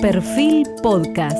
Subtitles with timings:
[0.00, 1.36] Perfil Podcast.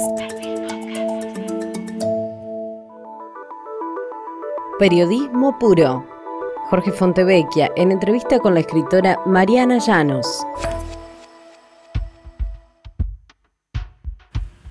[4.81, 6.05] Periodismo puro.
[6.69, 10.27] Jorge Fontevecchia en entrevista con la escritora Mariana Llanos.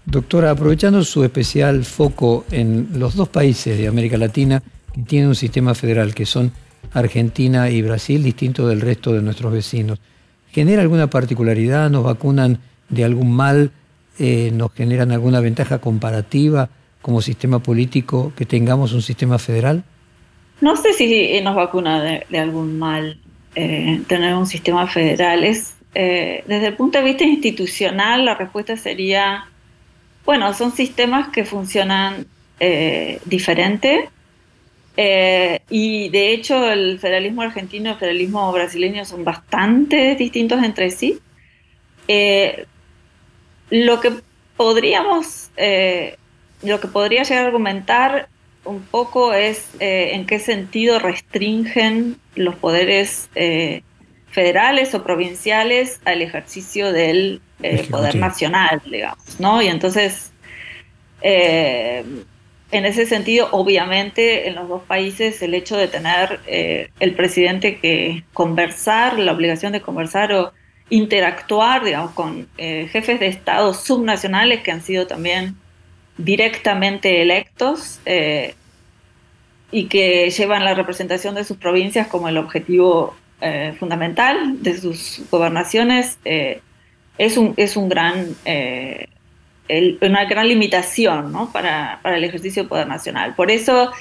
[0.05, 4.61] Doctora, aprovechando su especial foco en los dos países de América Latina
[4.93, 6.51] que tienen un sistema federal, que son
[6.91, 9.99] Argentina y Brasil, distinto del resto de nuestros vecinos,
[10.51, 11.89] ¿genera alguna particularidad?
[11.89, 12.59] ¿Nos vacunan
[12.89, 13.71] de algún mal?
[14.19, 16.69] Eh, ¿Nos generan alguna ventaja comparativa
[17.01, 19.83] como sistema político que tengamos un sistema federal?
[20.59, 23.19] No sé si nos vacuna de, algún mal
[23.55, 25.43] eh, tener un sistema federal.
[25.43, 29.45] Es, eh, desde el punto de vista institucional, la respuesta sería,
[30.25, 32.25] bueno, son sistemas que funcionan
[32.59, 34.09] eh, diferente
[35.69, 41.19] y de hecho el federalismo argentino y el federalismo brasileño son bastante distintos entre sí.
[43.69, 44.13] Lo que
[44.55, 45.49] podríamos,
[46.63, 48.29] lo que podría llegar a argumentar
[48.67, 53.81] un poco es eh, en qué sentido restringen los poderes eh,
[54.29, 59.61] federales o provinciales al ejercicio del eh, poder nacional, digamos, ¿no?
[59.61, 60.31] Y entonces,
[61.21, 68.23] en ese sentido, obviamente, en los dos países el hecho de tener el presidente que
[68.33, 70.53] conversar, la obligación de conversar o
[70.89, 75.57] interactuar, digamos, con jefes de Estado subnacionales que han sido también
[76.17, 78.55] directamente electos eh,
[79.71, 85.21] y que llevan la representación de sus provincias como el objetivo eh, fundamental de sus
[85.29, 86.61] gobernaciones, eh,
[87.17, 88.35] es, un, es un gran,
[90.01, 91.51] una gran limitación ¿no?
[91.51, 93.35] para, para, el ejercicio del poder nacional.
[93.35, 93.91] Por eso,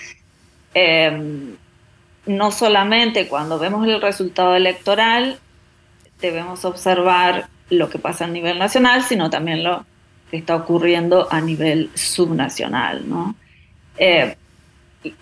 [2.27, 5.39] no solamente cuando vemos el resultado electoral,
[6.21, 9.85] debemos observar lo que pasa a nivel nacional, sino también lo
[10.31, 13.09] que está ocurriendo a nivel subnacional.
[13.09, 13.35] ¿no?
[13.99, 14.37] Eh,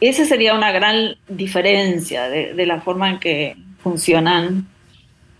[0.00, 4.66] esa sería una gran diferencia de, la forma en que funcionan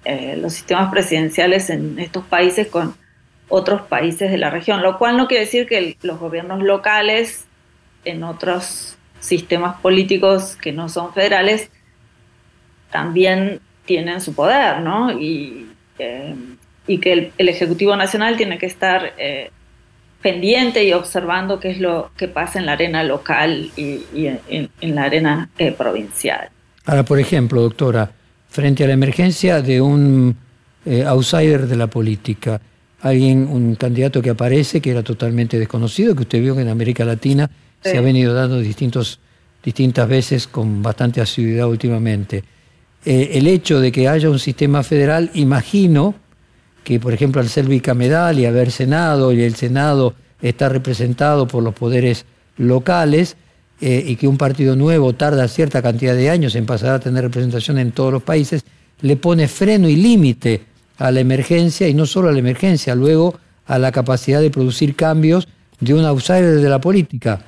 [0.05, 2.95] eh, los sistemas presidenciales en estos países con
[3.49, 7.47] otros países de la región, lo cual no quiere decir que los gobiernos locales
[8.05, 11.71] en otros sistemas políticos que no son federales
[12.91, 15.13] también tienen su poder, ¿no?
[15.13, 15.69] Y,
[15.99, 16.35] eh,
[16.87, 19.51] y que el, Ejecutivo Nacional tiene que estar eh,
[20.25, 25.05] pendiente y observando qué es lo que pasa en la arena local y, en, la
[25.05, 26.49] arena eh, provincial.
[26.87, 28.11] Ahora, por ejemplo, doctora,
[28.49, 30.37] frente a la emergencia de un
[30.87, 32.61] eh, outsider de la política,
[33.01, 37.05] alguien, un candidato que aparece que era totalmente desconocido, que usted vio que en América
[37.05, 37.51] Latina
[37.83, 39.21] se ha venido dando distintos,
[39.63, 42.45] distintas veces con bastante asiduidad últimamente.
[43.05, 46.15] El hecho de que haya un sistema federal, imagino,
[46.85, 51.63] que, por ejemplo, al ser bicameral y haber Senado, y el Senado está representado por
[51.63, 52.27] los poderes
[52.57, 53.37] locales,
[53.81, 57.25] eh, y que un partido nuevo tarda cierta cantidad de años en pasar a tener
[57.25, 58.65] representación en todos los países,
[59.01, 60.63] le pone freno y límite
[60.99, 64.95] a la emergencia, y no solo a la emergencia, luego a la capacidad de producir
[64.95, 65.49] cambios
[65.81, 67.47] de un outsider de la política.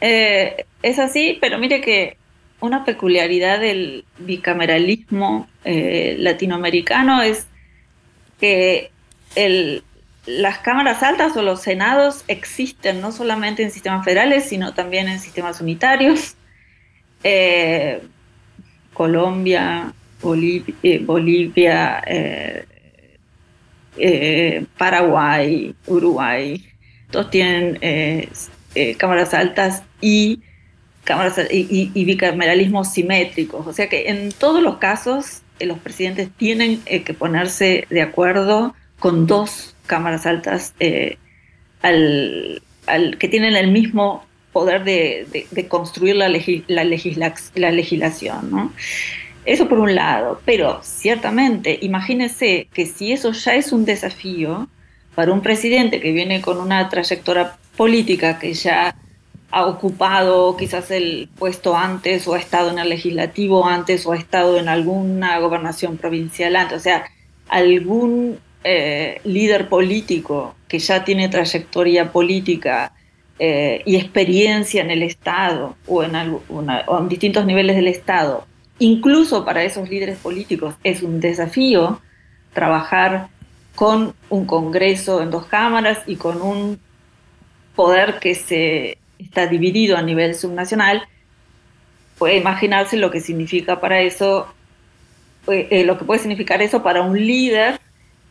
[0.00, 2.16] Eh, es así, pero mire que
[2.60, 7.46] una peculiaridad del bicameralismo eh, latinoamericano es
[8.40, 8.90] que
[10.26, 15.20] las cámaras altas o los senados existen no solamente en sistemas federales, sino también en
[15.20, 16.34] sistemas unitarios.
[17.22, 18.00] Eh,
[18.92, 19.92] Colombia,
[20.82, 22.02] eh, Bolivia,
[24.76, 26.64] Paraguay, Uruguay,
[27.10, 27.78] todos tienen
[28.98, 30.40] cámaras altas y
[31.08, 33.66] cámaras y, bicameralismos simétricos.
[33.66, 38.02] O sea que en todos los casos eh, los presidentes tienen eh, que ponerse de
[38.02, 41.16] acuerdo con dos cámaras altas eh,
[41.80, 42.60] al,
[43.18, 46.84] que tienen el mismo poder de, construir la, la,
[47.54, 48.72] la legislación.
[49.46, 54.68] Eso por un lado, pero ciertamente imagínense que si eso ya es un desafío
[55.14, 58.96] para un presidente que viene con una trayectoria política que ya
[59.50, 64.16] ha ocupado quizás el puesto antes o ha estado en el legislativo antes o ha
[64.16, 67.04] estado en alguna gobernación provincial antes, o sea,
[67.48, 72.92] algún eh, líder político que ya tiene trayectoria política
[73.38, 76.14] eh, y experiencia en el Estado o en,
[76.48, 78.44] o en distintos niveles del Estado,
[78.80, 82.00] incluso para esos líderes políticos es un desafío
[82.52, 83.28] trabajar
[83.76, 86.80] con un Congreso en dos cámaras y con un
[87.78, 91.06] poder que se está dividido a nivel subnacional,
[92.18, 94.52] puede imaginarse lo que significa para eso,
[95.46, 97.78] eh, lo que puede significar eso para un líder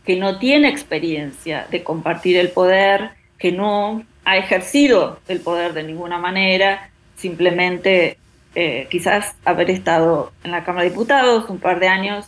[0.06, 5.84] que no tiene experiencia de compartir el poder, que no ha ejercido el poder de
[5.84, 8.18] ninguna manera, simplemente
[8.54, 12.26] eh, quizás haber estado en la Cámara de Diputados un par de años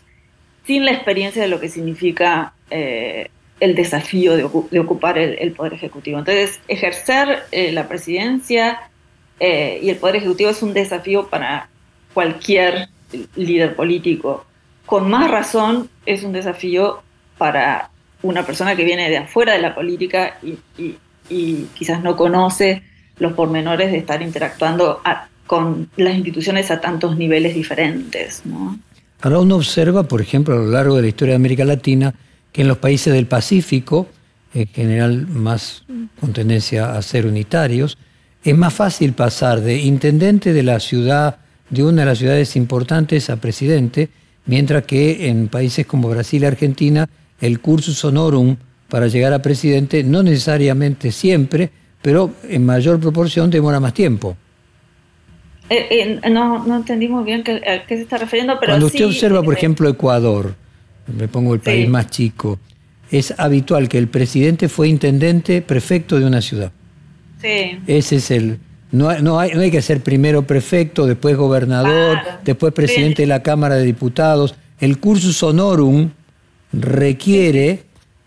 [0.66, 4.44] sin la experiencia de lo que significa eh, el desafío de,
[4.79, 6.19] ocupar el, Poder Ejecutivo.
[6.19, 8.79] Entonces, ejercer eh, la presidencia
[9.41, 11.69] y el Poder Ejecutivo es un desafío para
[12.13, 12.89] cualquier
[13.35, 14.45] líder político.
[14.85, 17.01] Con más razón, es un desafío
[17.38, 17.89] para
[18.21, 20.97] una persona que viene de afuera de la política y,
[21.75, 22.81] quizás no conoce
[23.19, 25.01] los pormenores de estar interactuando
[25.45, 28.41] con las instituciones a tantos niveles diferentes.
[29.21, 32.15] Ahora uno observa, por ejemplo, a lo largo de la historia de América Latina,
[32.51, 34.07] que en los países del Pacífico,
[34.53, 35.83] en general más
[36.19, 37.97] con tendencia a ser unitarios,
[38.43, 41.37] es más fácil pasar de intendente de la ciudad,
[41.69, 44.09] de una de las ciudades importantes, a presidente,
[44.45, 47.09] mientras que en países como Brasil y Argentina
[47.41, 48.57] el cursus honorum
[48.89, 51.69] para llegar a presidente no necesariamente siempre,
[52.01, 54.35] pero en mayor proporción demora más tiempo.
[55.69, 59.05] Eh, eh, no, no entendí muy bien a qué se está refiriendo, pero Cuando usted
[59.05, 60.55] observa, por ejemplo, Ecuador,
[61.17, 62.59] me pongo el país más chico,
[63.11, 66.71] es habitual que el presidente fue intendente, prefecto de una ciudad.
[67.41, 67.79] Sí.
[67.88, 68.59] Ese es el...
[68.91, 73.44] No, no, hay, no hay que ser primero prefecto, después gobernador, después presidente de la
[73.44, 74.56] Cámara de Diputados.
[74.79, 76.09] El cursus honorum
[76.73, 77.83] requiere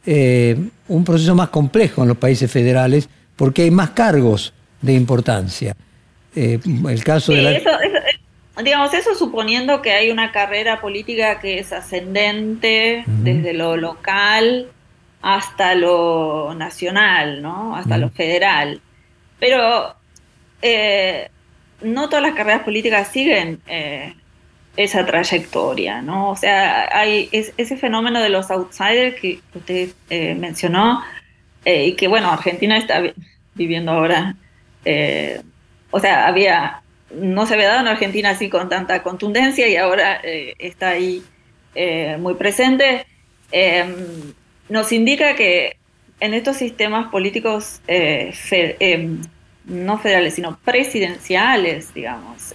[0.07, 0.57] eh,
[0.89, 5.77] un proceso más complejo en los países federales porque hay más cargos de importancia.
[6.35, 7.71] Eh, el caso de eso,
[8.63, 14.69] digamos, eso suponiendo que hay una carrera política que es ascendente desde lo local
[15.23, 17.77] hasta lo nacional, ¿no?
[17.77, 18.81] Hasta lo federal.
[19.39, 19.95] Pero
[20.61, 21.31] eh,
[21.81, 23.61] no todas las carreras políticas siguen
[24.77, 26.31] esa trayectoria, ¿no?
[26.31, 31.03] O sea, hay ese fenómeno de los outsiders que usted eh, mencionó
[31.65, 33.03] eh, y que, bueno, Argentina está
[33.55, 34.35] viviendo ahora,
[34.85, 35.43] eh,
[35.91, 36.82] o sea, había,
[37.15, 40.21] no se había dado en Argentina así con tanta contundencia y ahora
[40.59, 41.23] está ahí
[42.19, 43.07] muy presente,
[43.51, 43.95] em,
[44.69, 45.77] nos indica que
[46.21, 49.23] en estos sistemas políticos em,
[49.65, 52.53] no federales, sino presidenciales, digamos,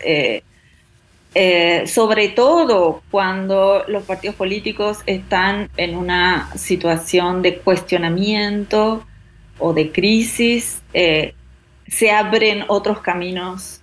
[1.40, 9.06] eh, sobre todo cuando los partidos políticos están en una situación de cuestionamiento
[9.60, 11.36] o de crisis, eh,
[11.88, 13.77] se abren otros caminos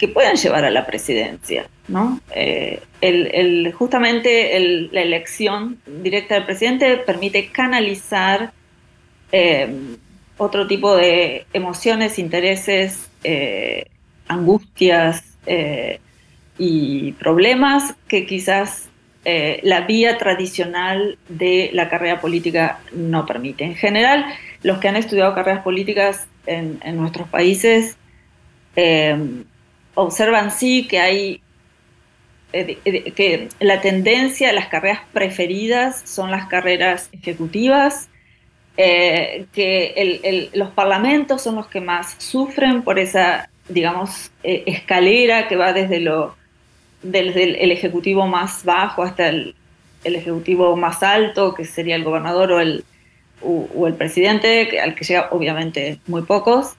[0.00, 1.68] que puedan llevar a la presidencia.
[1.86, 2.20] ¿no?
[2.34, 4.58] Eh, el, justamente
[4.90, 8.52] la elección directa del presidente permite canalizar
[10.38, 13.08] otro tipo de emociones, intereses,
[14.26, 15.22] angustias,
[16.58, 18.90] y problemas que quizás
[19.24, 23.64] eh, la vía tradicional de la carrera política no permite.
[23.64, 24.26] En general,
[24.62, 27.96] los que han estudiado carreras políticas en, nuestros países
[28.76, 29.44] eh,
[29.94, 31.42] observan sí que hay
[32.52, 32.78] eh,
[33.14, 38.08] que la tendencia, las carreras preferidas son las carreras ejecutivas,
[38.76, 46.00] que los parlamentos son los que más sufren por esa, digamos, escalera que va desde
[46.00, 46.34] lo
[47.02, 49.54] desde el, ejecutivo más bajo hasta el,
[50.04, 52.84] ejecutivo más alto, que sería el gobernador o el,
[53.42, 56.74] o, el presidente, al que llega obviamente muy pocos,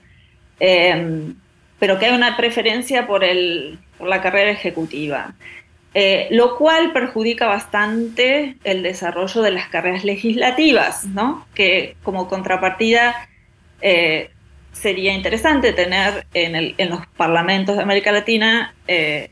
[1.81, 5.33] pero que hay una preferencia por, el, por la carrera ejecutiva.
[5.95, 11.47] Eh, lo cual perjudica bastante el desarrollo de las carreras legislativas, ¿no?
[11.55, 13.27] que como contrapartida
[13.81, 14.29] eh,
[14.71, 19.31] sería interesante tener en, el, en, los parlamentos de América Latina eh,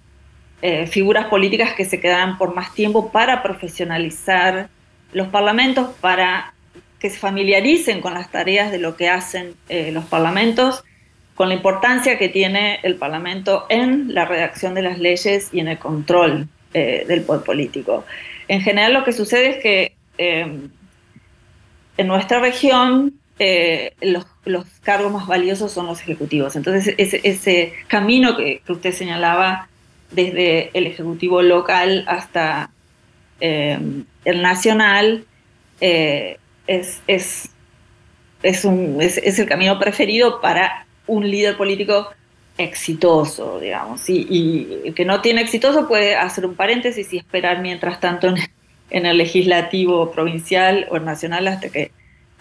[0.90, 4.70] figuras políticas que se quedaran por más tiempo para profesionalizar
[5.14, 6.56] los parlamentos, para
[6.98, 10.84] que se familiaricen con las tareas de lo que hacen los parlamentos,
[11.40, 15.70] con la importancia que tiene el Parlamento en la redacción de las leyes y en
[15.70, 18.04] el control eh, del poder político.
[18.50, 23.14] En general lo que sucede es que en nuestra región
[24.02, 24.26] los,
[24.82, 26.58] cargos más valiosos son los ejecutivos.
[26.58, 29.70] Entonces ese, camino que, que usted señalaba
[30.12, 32.70] desde el Ejecutivo local hasta
[33.40, 33.80] eh,
[34.26, 35.24] el nacional,
[35.80, 37.50] eh, es, es,
[38.44, 42.10] es, un, es, el camino preferido para un líder político
[42.60, 44.04] exitoso, digamos.
[44.08, 48.28] Y, que no tiene exitoso puede hacer un paréntesis y esperar mientras tanto
[48.90, 51.92] en, el legislativo provincial o nacional hasta que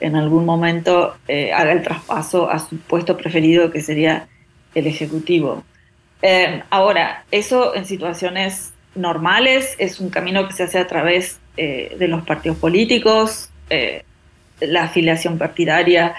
[0.01, 4.29] en algún momento eh, haga el traspaso a su puesto preferido, que sería
[4.75, 5.65] el ejecutivo.
[6.23, 11.97] Eh, ahora, eso en situaciones normales es un camino que se hace a través eh,
[11.99, 13.51] de los partidos políticos,
[14.61, 16.15] la afiliación partidaria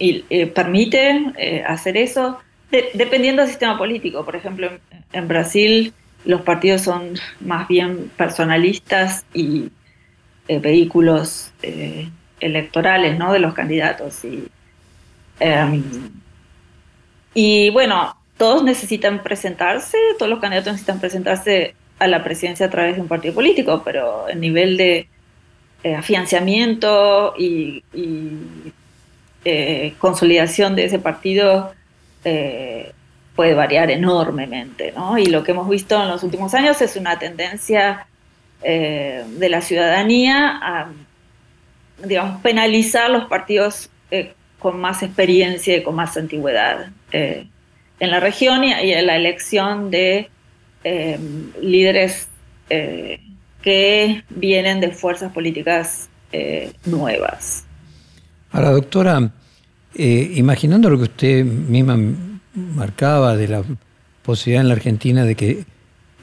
[0.00, 2.38] y, permite hacer eso,
[2.70, 4.24] dependiendo del sistema político.
[4.24, 4.70] Por ejemplo,
[5.12, 5.92] en Brasil
[6.24, 9.70] los partidos son más bien personalistas y
[10.48, 12.08] eh, vehículos eh,
[12.40, 13.32] electorales ¿no?
[13.32, 14.24] de los candidatos.
[14.24, 14.48] Y,
[15.38, 15.82] em,
[17.34, 22.96] y bueno, todos necesitan presentarse, todos los candidatos necesitan presentarse a la presidencia a través
[22.96, 25.08] de un partido político, pero el nivel de
[25.84, 27.84] eh, afianzamiento y,
[29.98, 31.72] consolidación de ese partido
[33.40, 35.16] puede variar enormemente, ¿no?
[35.16, 38.06] Y lo que hemos visto en los últimos años es una tendencia
[38.62, 40.90] eh, de la ciudadanía a,
[42.04, 47.46] digamos, penalizar los partidos eh, con más experiencia y con más antigüedad eh,
[47.98, 50.28] en la región y, en la elección de
[51.62, 52.28] líderes
[52.68, 56.10] que vienen de fuerzas políticas
[56.84, 57.64] nuevas.
[58.52, 59.32] Ahora, doctora,
[59.94, 61.96] imaginando lo que usted misma
[62.54, 63.62] marcaba de la
[64.22, 65.64] posibilidad en la Argentina de que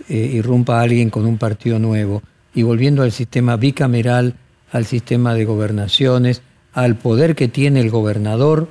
[0.10, 2.22] eh, irrumpa alguien con un partido nuevo
[2.54, 4.36] y volviendo al sistema bicameral,
[4.72, 6.42] al sistema de gobernaciones,
[6.74, 8.68] al poder que tiene el gobernador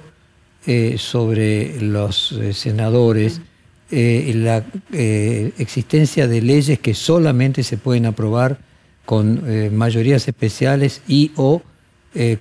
[0.66, 3.40] eh, sobre los eh, senadores,
[3.88, 8.58] la existencia de leyes que solamente se pueden aprobar
[9.04, 9.44] con
[9.76, 11.62] mayorías especiales y o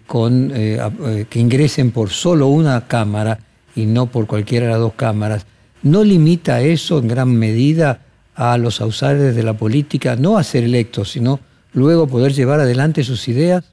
[0.07, 3.39] con, que ingresen por solo una Cámara
[3.75, 5.45] y no por cualquiera de las dos cámaras,
[5.83, 8.01] ¿no limita eso en gran medida
[8.35, 11.39] a los outsiders de la política no a ser electos, sino
[11.73, 13.71] luego poder llevar adelante sus ideas?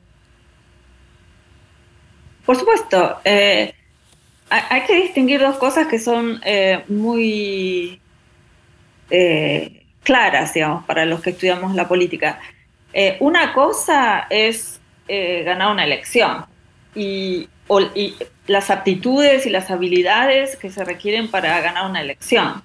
[2.44, 3.18] Por supuesto.
[3.24, 3.74] Eh,
[4.50, 7.98] hay que distinguir dos cosas que son eh, muy
[9.08, 12.40] eh, claras, digamos, para los que estudiamos la política.
[13.20, 14.81] una cosa es
[15.44, 16.46] ganar una elección
[16.94, 17.48] y
[18.46, 22.62] las aptitudes y las habilidades que se requieren para ganar una elección.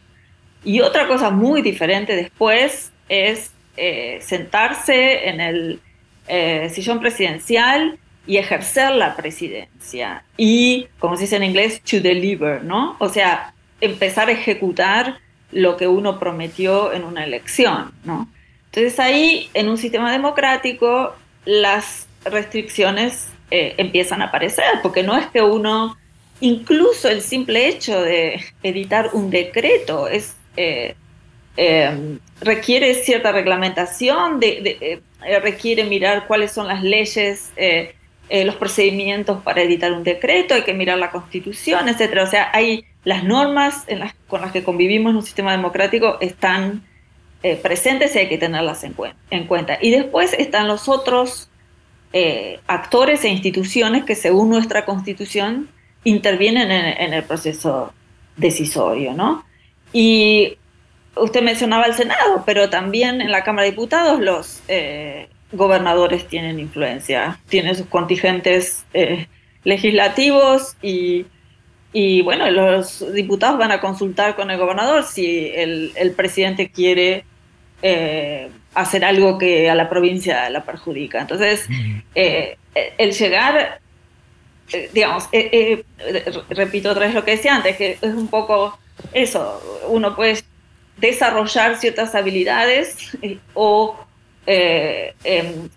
[0.64, 5.80] Y otra cosa muy diferente después es eh, sentarse en el
[6.28, 10.24] eh, sillón presidencial y ejercer la presidencia.
[10.36, 12.98] Y, como se dice en inglés, to deliver, ¿no?
[13.00, 15.20] O sea, empezar a ejecutar
[15.52, 18.28] lo que uno prometió en una elección, ¿no?
[18.66, 25.28] Entonces ahí, en un sistema democrático, las restricciones eh, empiezan a aparecer, porque no es
[25.28, 25.98] que uno,
[26.42, 30.96] incluso el simple hecho de editar un decreto es, eh,
[31.56, 35.02] eh, requiere cierta reglamentación, de,
[35.42, 37.52] requiere mirar cuáles son las leyes,
[38.30, 42.20] los procedimientos para editar un decreto, hay que mirar la constitución, etc.
[42.24, 43.86] O sea, hay las normas
[44.28, 46.84] con las que convivimos en un sistema democrático están
[47.64, 48.94] presentes y hay que tenerlas en,
[49.32, 49.78] en cuenta.
[49.82, 51.50] Y después están los otros
[52.14, 55.70] eh, actores e instituciones que según nuestra constitución
[56.04, 57.94] intervienen en, el proceso
[58.38, 59.44] decisorio, ¿no?
[59.92, 60.58] Y
[61.16, 66.60] usted mencionaba el Senado, pero también en la Cámara de Diputados los eh, gobernadores tienen
[66.60, 69.28] influencia, tienen sus contingentes eh,
[69.66, 71.26] legislativos y,
[72.22, 77.26] bueno, los diputados van a consultar con el gobernador si el, el presidente quiere
[78.78, 81.20] hacer algo que a la provincia la perjudica.
[81.20, 81.68] Entonces,
[82.14, 82.58] eh,
[82.98, 83.80] el llegar,
[84.72, 85.84] eh, digamos, eh,
[86.50, 88.78] repito otra vez lo que decía antes, que es un poco
[89.14, 90.44] eso, uno puede
[90.98, 93.18] desarrollar ciertas habilidades
[93.56, 93.98] o
[94.46, 95.70] em,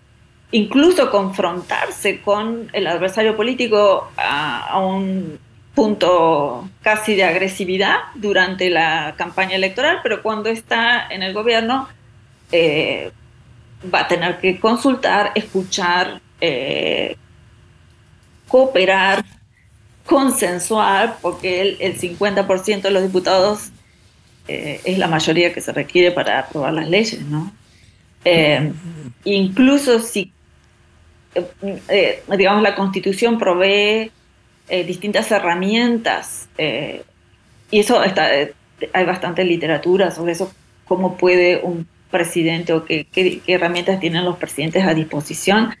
[0.51, 5.39] incluso confrontarse con el adversario político a, un
[5.73, 11.87] punto casi de agresividad durante la campaña electoral, pero cuando está en el gobierno
[12.51, 13.11] eh,
[13.93, 17.15] va a tener que consultar, escuchar, eh,
[18.47, 19.25] cooperar,
[20.05, 23.69] consensuar, porque el, 50% de los diputados
[24.47, 27.53] eh, es la mayoría que se requiere para aprobar las leyes, ¿no?
[29.23, 30.31] incluso si,
[32.27, 34.11] digamos, la Constitución provee
[34.69, 38.29] distintas herramientas, y eso está,
[38.93, 40.53] hay bastante literatura sobre eso,
[40.85, 45.75] cómo puede un presidente o qué, herramientas tienen los presidentes a disposición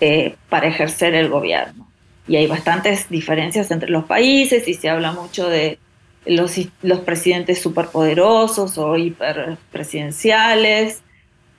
[0.00, 1.88] eh, para ejercer el gobierno.
[2.26, 5.78] Y hay bastantes diferencias entre los países y se habla mucho de
[6.26, 6.58] los,
[7.04, 11.02] presidentes superpoderosos o hiperpresidenciales,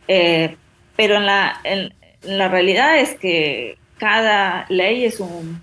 [0.08, 0.55] eh,
[0.96, 1.17] pero
[1.63, 5.62] en la realidad es que cada ley es un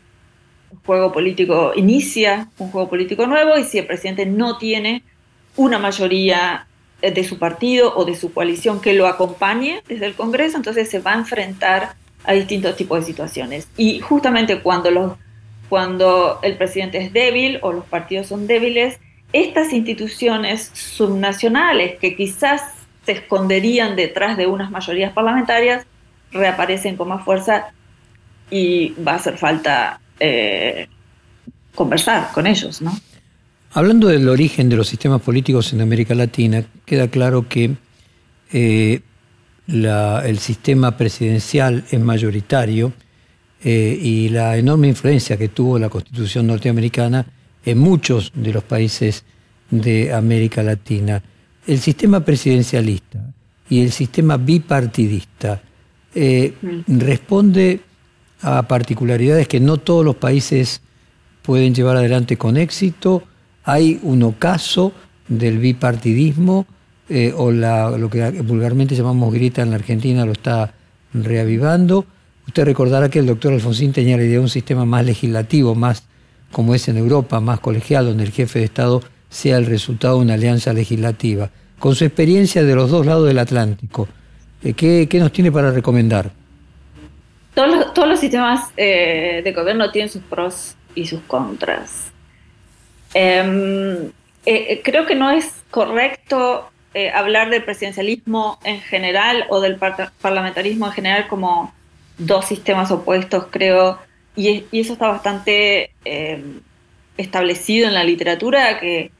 [0.84, 5.02] juego político, inicia un juego político nuevo y si el presidente no tiene
[5.56, 6.66] una mayoría
[7.10, 11.00] de su partido o de su coalición que lo acompañe desde el Congreso, entonces se
[11.00, 11.94] va a enfrentar
[12.24, 13.68] a distintos tipos de situaciones.
[13.76, 15.12] Y justamente cuando, los,
[15.68, 18.98] cuando el presidente es débil o los partidos son débiles,
[19.32, 22.62] estas instituciones subnacionales que quizás
[23.04, 25.86] se esconderían detrás de unas mayorías parlamentarias
[26.30, 27.72] reaparecen con más fuerza
[28.50, 30.86] y va a hacer falta eh,
[31.74, 32.92] conversar con ellos, ¿no?
[33.74, 37.74] Hablando del origen de los sistemas políticos en América Latina, queda claro que
[38.52, 39.00] eh,
[39.66, 42.92] el sistema presidencial es mayoritario
[43.64, 47.24] eh, y la enorme influencia que tuvo la Constitución norteamericana
[47.64, 49.24] en muchos de los países
[49.70, 51.22] de América Latina.
[51.66, 53.32] El sistema presidencialista
[53.70, 55.62] y el sistema bipartidista
[56.14, 56.52] eh,
[56.88, 57.80] responde
[58.42, 60.82] a particularidades que no todos los países
[61.40, 63.22] pueden llevar adelante con éxito
[63.64, 64.92] hay un ocaso
[65.28, 66.66] del bipartidismo
[67.08, 70.72] eh, o lo que vulgarmente llamamos grita en la Argentina lo está
[71.12, 72.06] reavivando.
[72.46, 76.04] Usted recordará que el doctor Alfonsín tenía la idea de un sistema más legislativo, más
[76.50, 80.22] como es en Europa, más colegial, donde el jefe de Estado sea el resultado de
[80.22, 81.50] una alianza legislativa.
[81.78, 84.08] Con su experiencia de los dos lados del Atlántico,
[84.62, 86.30] eh, ¿qué, nos tiene para recomendar?
[87.54, 92.11] Todos los, sistemas eh, de gobierno tienen sus pros y sus contras.
[93.14, 94.12] Em, eh,
[94.44, 100.86] eh, creo que no es correcto eh, hablar del presidencialismo en general o del parlamentarismo
[100.86, 101.72] en general como
[102.18, 103.98] dos sistemas opuestos, creo,
[104.36, 106.60] y, eso está bastante em,
[107.16, 109.10] establecido en la literatura, que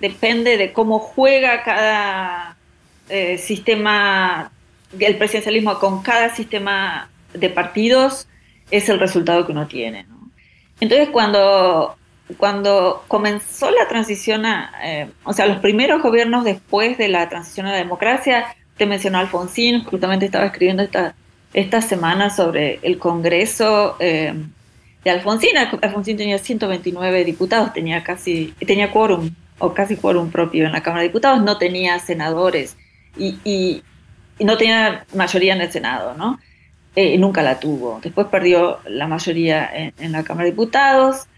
[0.00, 2.56] depende de cómo juega cada
[3.36, 4.50] sistema,
[4.98, 8.26] el presidencialismo con cada sistema de partidos,
[8.70, 10.06] es el resultado que uno tiene.
[10.80, 11.98] Entonces, cuando
[12.34, 17.66] cuando comenzó la transición a, eh, o sea, los primeros gobiernos después de la transición
[17.66, 18.46] a la democracia,
[18.76, 21.14] te mencionó Alfonsín, justamente estaba escribiendo esta,
[21.54, 24.34] esta semana sobre el Congreso eh,
[25.04, 25.56] de Alfonsín.
[25.56, 31.02] Alfonsín tenía 129 diputados, tenía casi, tenía quórum, o casi quórum propio en la Cámara
[31.02, 32.76] de Diputados, no tenía senadores
[33.16, 33.82] y,
[34.40, 36.40] no tenía mayoría en el Senado, ¿no?
[36.96, 38.00] Eh, nunca la tuvo.
[38.02, 41.28] Después perdió la mayoría en, en la Cámara de Diputados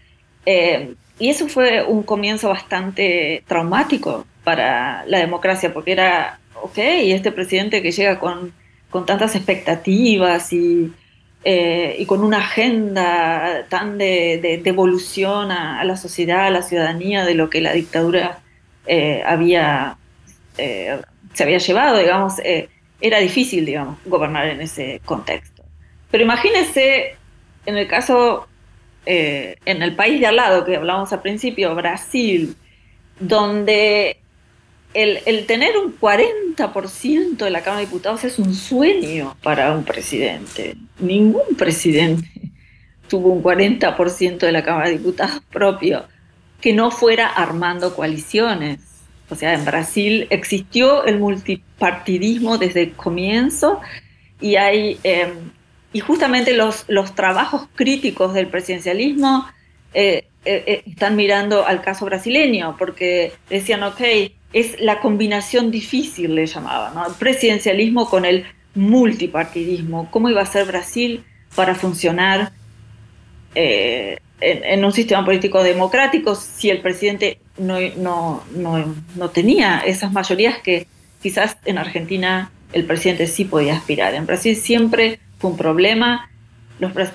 [0.45, 7.31] eh, y eso fue un comienzo bastante traumático para la democracia, porque era, ok, este
[7.31, 8.53] presidente que llega con,
[8.89, 10.91] con tantas expectativas y,
[11.43, 17.35] eh, y, con una agenda tan de, devolución a, la sociedad, a la ciudadanía, de
[17.35, 18.39] lo que la dictadura
[18.85, 19.97] eh, había,
[20.55, 22.35] se había llevado, digamos,
[23.01, 25.63] era difícil, digamos, gobernar en ese contexto.
[26.11, 27.15] Pero imagínese,
[27.65, 28.47] en el caso
[29.05, 32.55] eh, en el país de al lado que hablábamos al principio, Brasil,
[33.19, 34.17] donde
[34.93, 40.75] el, tener un 40% de la Cámara de Diputados es un sueño para un presidente.
[40.99, 42.27] Ningún presidente
[43.09, 46.05] tuvo un 40% de la Cámara de Diputados propio
[46.61, 48.79] que no fuera armando coaliciones.
[49.29, 53.81] O sea, en Brasil existió el multipartidismo desde el comienzo
[54.39, 55.51] y hay em,
[55.95, 59.45] y justamente los, los trabajos críticos del presidencialismo
[59.93, 64.01] eh, eh, eh, están mirando al caso brasileño, porque decían, ok,
[64.51, 67.07] es la combinación difícil, le llamaban, ¿no?
[67.07, 70.11] el presidencialismo con el multipartidismo.
[70.11, 71.23] ¿Cómo iba a ser Brasil
[71.55, 72.51] para funcionar
[73.53, 80.59] en, un sistema político democrático si el presidente no, no, no, no tenía esas mayorías
[80.59, 80.87] que
[81.21, 84.13] quizás en Argentina el presidente sí podía aspirar?
[84.13, 86.29] En Brasil siempre un problema.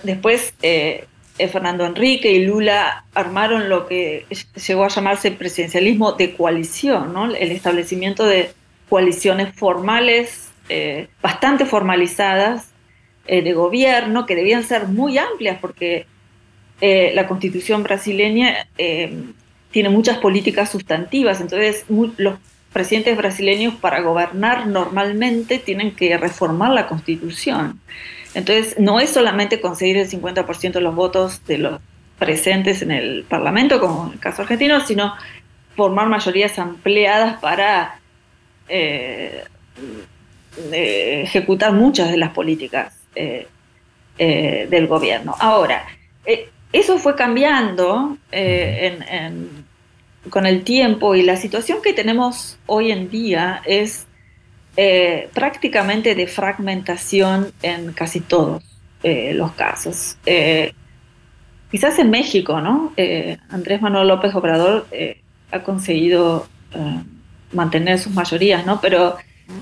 [0.03, 1.07] después eh,
[1.39, 4.27] eh, Fernando Enrique y Lula armaron lo que
[4.67, 8.51] llegó a llamarse presidencialismo de coalición, el establecimiento de
[8.89, 12.69] coaliciones formales, eh, bastante formalizadas,
[13.27, 16.05] de gobierno, que debían ser muy amplias porque
[16.81, 18.67] la constitución brasileña
[19.71, 21.85] tiene muchas políticas sustantivas, entonces
[22.17, 22.39] los
[22.73, 27.81] presidentes brasileños para gobernar normalmente tienen que reformar la constitución.
[28.35, 31.81] Entonces, no es solamente conseguir el 50% de los votos de los
[32.19, 35.15] presentes en el Parlamento, como en el caso argentino, sino
[35.75, 37.99] formar mayorías ampliadas para
[38.69, 39.45] eh,
[40.73, 43.47] eh, ejecutar muchas de las políticas eh,
[44.19, 45.35] del gobierno.
[45.39, 45.87] Ahora,
[46.73, 48.19] eso fue cambiando
[50.29, 54.07] con el tiempo y la situación que tenemos hoy en día es
[54.77, 58.63] eh, prácticamente de fragmentación en casi todos
[59.03, 60.17] eh, los casos.
[60.25, 60.73] Eh,
[61.71, 62.93] quizás en México, ¿no?
[63.49, 64.87] Andrés Manuel López Obrador
[65.51, 66.49] ha conseguido
[67.53, 68.81] mantener sus mayorías, ¿no?
[68.81, 69.17] Pero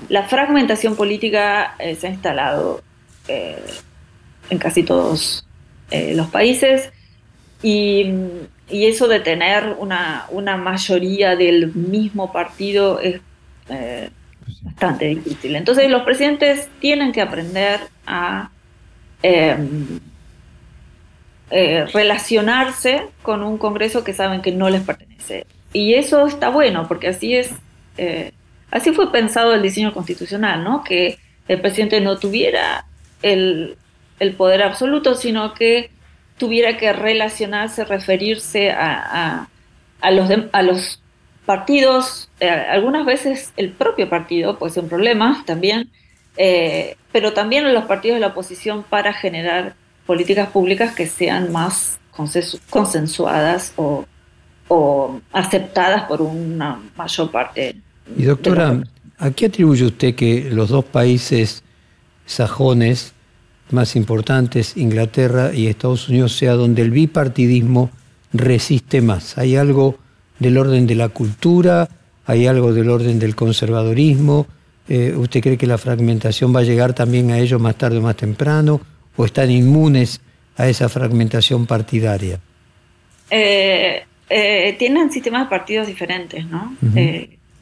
[0.09, 2.81] la fragmentación política se ha instalado
[3.27, 5.45] en casi todos
[5.91, 6.91] los países.
[7.61, 8.13] Y,
[8.71, 13.19] eso de tener una, una, mayoría del mismo partido es
[14.61, 15.55] bastante difícil.
[15.55, 18.49] Entonces los presidentes tienen que aprender a
[19.21, 19.99] em,
[21.51, 25.45] eh, relacionarse con un Congreso que saben que no les pertenece.
[25.73, 27.51] Y eso está bueno, porque así es,
[27.97, 28.31] eh,
[28.71, 30.83] así fue pensado el diseño constitucional, ¿no?
[30.83, 31.17] Que
[31.47, 32.85] el presidente no tuviera
[33.21, 33.77] el,
[34.37, 35.91] poder absoluto, sino que
[36.37, 39.47] tuviera que relacionarse, referirse a,
[40.11, 41.01] los, a los
[41.49, 45.89] partidos, eh, algunas veces el propio partido puede ser un problema también,
[47.11, 49.73] pero también los partidos de la oposición para generar
[50.05, 51.99] políticas públicas que sean más
[52.69, 54.05] consensuadas o,
[55.33, 57.75] aceptadas por una mayor parte.
[58.15, 58.83] Y doctora,
[59.17, 61.63] ¿a qué atribuye usted que los dos países
[62.27, 63.13] sajones
[63.71, 67.89] más importantes, Inglaterra y Estados Unidos, sea donde el bipartidismo
[68.33, 69.39] resiste más?
[69.39, 69.97] ¿Hay algo
[70.39, 71.87] del orden de la cultura?
[72.25, 74.47] ¿Hay algo del orden del conservadorismo?
[74.87, 78.01] Eh, ¿Usted cree que la fragmentación va a llegar también a ellos más tarde o
[78.01, 78.81] más temprano?
[79.15, 80.21] o están inmunes
[80.55, 82.39] a esa fragmentación partidaria?
[83.29, 86.73] Eh, eh, tienen sistemas de partidos diferentes, ¿no?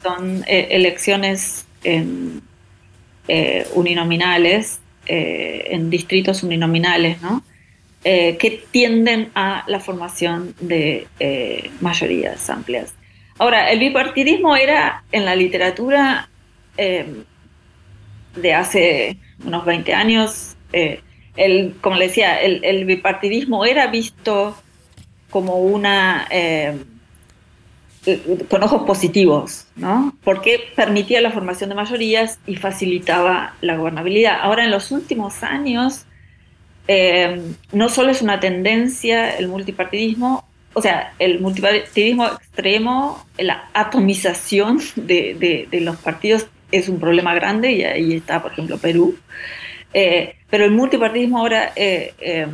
[0.00, 1.66] Son elecciones
[3.74, 7.42] uninominales, en distritos uninominales, ¿no?
[8.02, 11.06] Que tienden a la formación de
[11.80, 12.94] mayorías amplias.
[13.38, 16.28] Ahora, el bipartidismo era en la literatura
[16.76, 20.56] de hace unos 20 años
[21.38, 24.56] el, como le decía, el, bipartidismo era visto
[25.30, 26.26] como una...
[26.30, 26.76] Eh,
[28.48, 30.16] con ojos positivos, ¿no?
[30.24, 34.38] Porque permitía la formación de mayorías y facilitaba la gobernabilidad.
[34.40, 36.06] Ahora, en los últimos años,
[36.90, 44.80] eh, no solo es una tendencia el multipartidismo, o sea, el multipartidismo extremo, la atomización
[44.96, 49.18] de, de los partidos es un problema grande y ahí está, por ejemplo, Perú.
[49.92, 52.46] Eh, pero el multipartidismo ahora eh,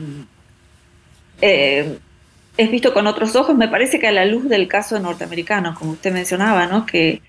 [1.41, 5.93] es visto con otros ojos, me parece que a la luz del caso norteamericano, como
[5.93, 6.87] usted mencionaba, ¿no?
[6.87, 7.23] que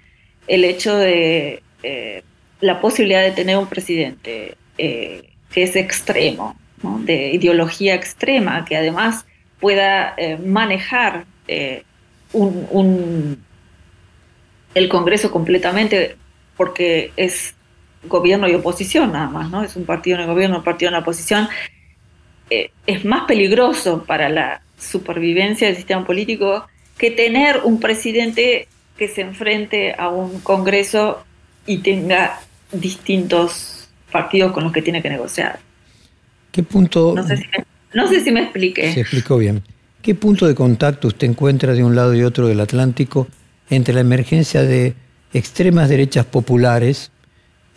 [0.47, 1.61] el hecho de
[2.61, 6.55] la posibilidad de tener un presidente que es extremo,
[7.03, 9.25] de ideología extrema, que además
[9.59, 11.25] pueda manejar
[12.33, 13.43] un,
[14.73, 16.17] el Congreso completamente
[16.57, 17.55] porque es
[18.03, 19.63] gobierno y oposición nada más, ¿no?
[19.63, 21.49] Es un partido en el gobierno, un partido en la oposición.
[22.49, 26.67] Eh, es más peligroso para la supervivencia del sistema político
[26.97, 28.67] que tener un presidente
[28.97, 31.25] que se enfrente a un Congreso
[31.65, 32.39] y tenga
[32.71, 35.59] distintos partidos con los que tiene que negociar.
[36.55, 37.13] ¿Qué punto?
[37.13, 38.93] No sé si me, no sé si me expliqué.
[38.93, 39.61] Se explicó bien.
[40.01, 43.27] ¿Qué punto de contacto usted encuentra de un lado y otro del Atlántico
[43.69, 44.93] entre la emergencia de
[45.33, 47.11] extremas derechas populares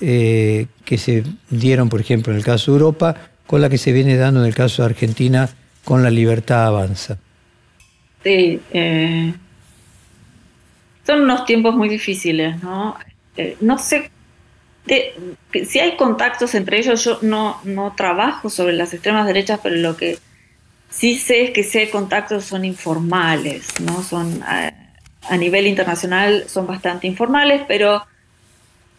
[0.00, 3.16] eh, que se dieron, por ejemplo, en el caso de Europa,
[3.48, 5.50] con la que se viene dando en el caso de Argentina
[5.82, 7.18] con la libertad avanza.
[8.22, 9.34] Sí, eh,
[11.04, 12.96] son unos tiempos muy difíciles, ¿no?
[13.36, 14.08] Eh, no sé
[15.66, 19.96] si hay contactos entre ellos, yo no, no trabajo sobre las extremas derechas, pero lo
[19.96, 20.18] que
[20.90, 24.02] sí sé es que si hay contactos son informales, ¿no?
[24.02, 28.02] Son a nivel internacional son bastante informales, pero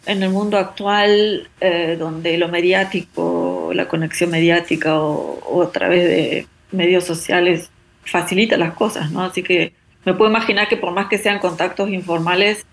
[0.06, 6.46] en el mundo actual, eh, donde lo mediático, la conexión mediática o, a través de
[6.72, 7.70] medios sociales
[8.04, 9.22] facilita las cosas, ¿no?
[9.22, 9.74] Así que
[10.04, 12.64] me puedo imaginar que por más que sean contactos informales,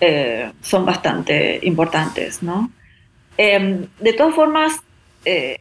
[0.00, 2.70] eh, son bastante importantes, ¿no?
[3.36, 4.80] Em, de todas formas,
[5.24, 5.60] eh,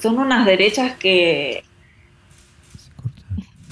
[0.00, 1.64] son unas derechas que,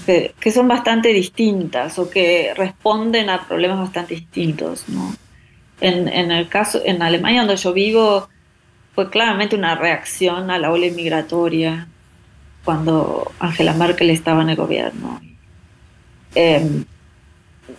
[0.05, 5.15] que son bastante distintas o que responden a problemas bastante distintos, ¿no?
[5.81, 8.29] En, el caso, en Alemania donde yo vivo,
[8.93, 11.87] fue claramente una reacción a la ola inmigratoria
[12.63, 15.21] cuando Angela Merkel estaba en el gobierno.
[16.33, 16.85] Em,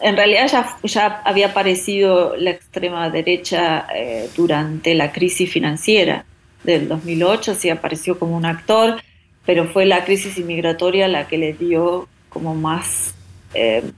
[0.01, 0.51] en realidad
[0.83, 6.25] ya, había aparecido la extrema derecha eh, durante la crisis financiera
[6.65, 9.01] del 2008, sí apareció como un actor,
[9.45, 13.15] pero fue la crisis inmigratoria la que le dio como más,
[13.55, 13.93] em,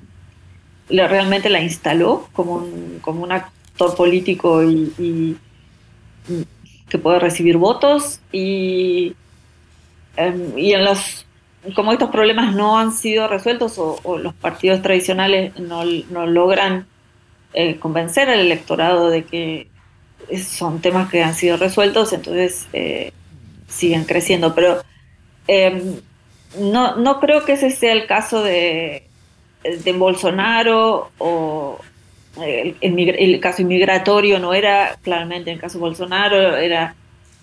[0.89, 5.37] realmente la instaló como un, como un actor político y,
[6.89, 9.15] que puede recibir votos y,
[10.17, 11.27] em, y en los
[11.75, 15.85] como estos problemas no han sido resueltos o, los partidos tradicionales no,
[16.27, 16.87] logran
[17.55, 19.69] eh, convencer al electorado de que
[20.37, 23.13] son temas que han sido resueltos, entonces eh,
[23.67, 24.83] siguen creciendo, pero
[25.47, 25.97] em,
[26.59, 29.05] no, creo que ese sea el caso de,
[29.63, 31.79] de Bolsonaro o
[32.43, 36.95] el, el, caso inmigratorio no era claramente el caso de Bolsonaro, era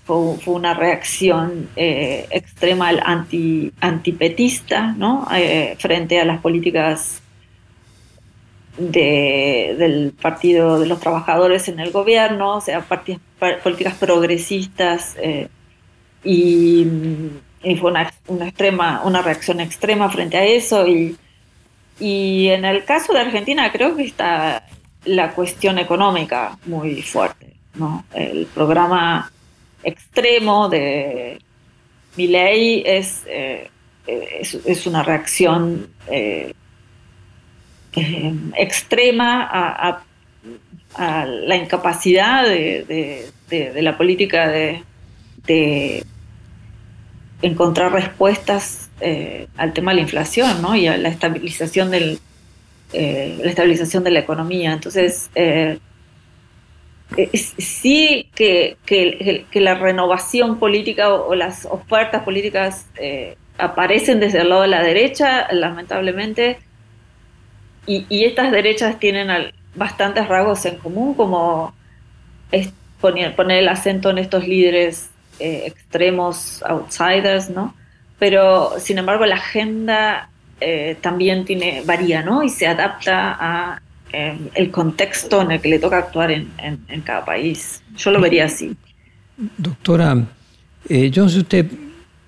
[0.05, 5.27] fue, una reacción eh, extrema anti, antipetista ¿no?
[5.33, 7.21] Eh, frente a las políticas
[8.77, 12.85] de, del Partido de los Trabajadores en el gobierno, o sea,
[13.63, 15.47] políticas progresistas eh,
[16.23, 16.85] y,
[17.79, 21.17] fue una, una, extrema, una reacción extrema frente a eso y,
[21.99, 24.67] y en el caso de Argentina creo que está
[25.05, 27.55] la cuestión económica muy fuerte.
[28.13, 29.31] El programa
[29.85, 31.39] extremo de
[32.17, 33.69] Milley es, eh,
[34.07, 36.53] es, una reacción eh,
[37.93, 40.01] eh, extrema a,
[40.97, 43.31] la incapacidad de,
[43.81, 46.03] la política de,
[47.41, 48.89] encontrar respuestas
[49.57, 50.73] al tema de la inflación ¿no?
[50.73, 54.71] y a la estabilización la estabilización de la economía.
[54.71, 55.29] Entonces,
[57.33, 64.63] sí que, que, la renovación política o, las ofertas políticas eh, aparecen desde el lado
[64.63, 66.59] de la derecha, lamentablemente,
[67.87, 69.29] y, estas derechas tienen
[69.75, 71.73] bastantes rasgos en común, como
[72.99, 77.75] poner, poner, el acento en estos líderes eh, extremos, outsiders, ¿no?
[78.17, 80.29] Pero, sin embargo, la agenda
[80.61, 82.43] eh, también tiene, varía, ¿no?
[82.43, 87.81] Y se adapta a el contexto en el que le toca actuar en, cada país.
[87.97, 88.75] Yo lo vería así.
[89.57, 90.25] Doctora,
[90.87, 91.65] eh, yo no sé si usted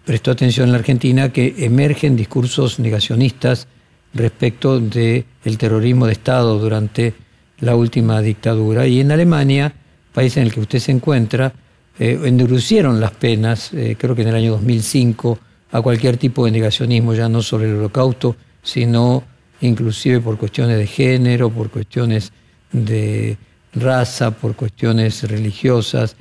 [0.05, 3.67] prestó atención en la Argentina que emergen discursos negacionistas
[4.13, 7.13] respecto del el terrorismo de Estado durante
[7.59, 8.87] la última dictadura.
[8.87, 9.73] Y en Alemania,
[10.13, 11.53] país en el que usted se encuentra,
[11.99, 15.39] eh, endurecieron las penas, eh, creo que en el año 2005,
[15.71, 19.23] a cualquier tipo de negacionismo, ya no sobre el holocausto, sino
[19.61, 22.31] inclusive por cuestiones de género, por cuestiones
[22.71, 23.37] de
[23.73, 26.15] raza, por cuestiones religiosas.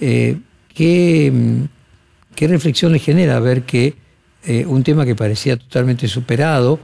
[0.00, 0.38] Eh,
[0.74, 1.32] ¿qué,
[2.34, 3.94] ¿qué, reflexión le genera ver que
[4.44, 6.80] eh, un tema que parecía totalmente superado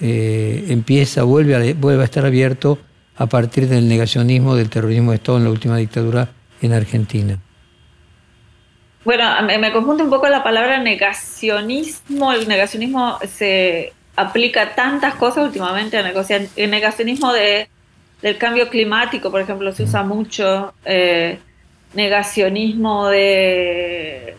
[0.00, 2.78] eh, empieza, vuelve a, vuelve a estar abierto
[3.16, 6.30] a partir del negacionismo del terrorismo de Estado en la última dictadura
[6.62, 7.38] en Argentina?
[9.04, 12.32] Bueno, me, me confunde un poco la palabra negacionismo.
[12.32, 15.98] El negacionismo se aplica tantas cosas últimamente.
[16.56, 17.68] El negacionismo de,
[18.22, 20.74] del cambio climático, por ejemplo, se usa mucho.
[20.84, 21.38] Eh,
[21.92, 24.36] negacionismo de,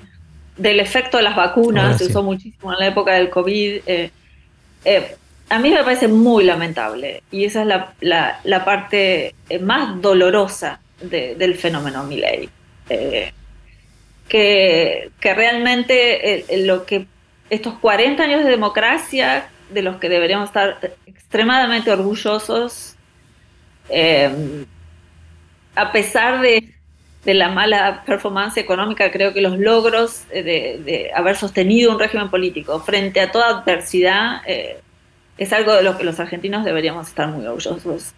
[0.55, 3.81] del efecto de las vacunas, se usó muchísimo en la época del COVID.
[3.85, 4.11] Eh,
[4.85, 5.15] eh,
[5.49, 11.55] a mí me parece muy lamentable y esa es la, la, parte más dolorosa del
[11.55, 12.49] fenómeno Milley.
[14.29, 17.05] que, que realmente lo que
[17.49, 22.95] estos 40 años de democracia de los que deberíamos estar extremadamente orgullosos,
[23.89, 24.65] eh,
[25.75, 26.73] a pesar de,
[27.25, 33.21] la mala performance económica, creo que los logros de, haber sostenido un régimen político frente
[33.21, 34.79] a toda adversidad eh,
[35.37, 38.13] es algo de lo que los argentinos deberíamos estar muy orgullosos.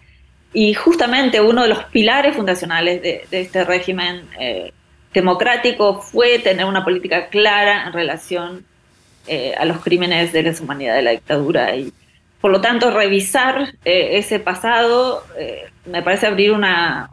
[0.52, 4.72] Y justamente uno de los pilares fundacionales de, este régimen eh,
[5.12, 8.64] democrático fue tener una política clara en relación
[9.26, 11.74] eh, a los crímenes de lesa humanidad de la dictadura.
[11.74, 11.94] Y
[12.42, 17.10] por lo tanto, revisar eh, ese pasado eh, me parece abrir una,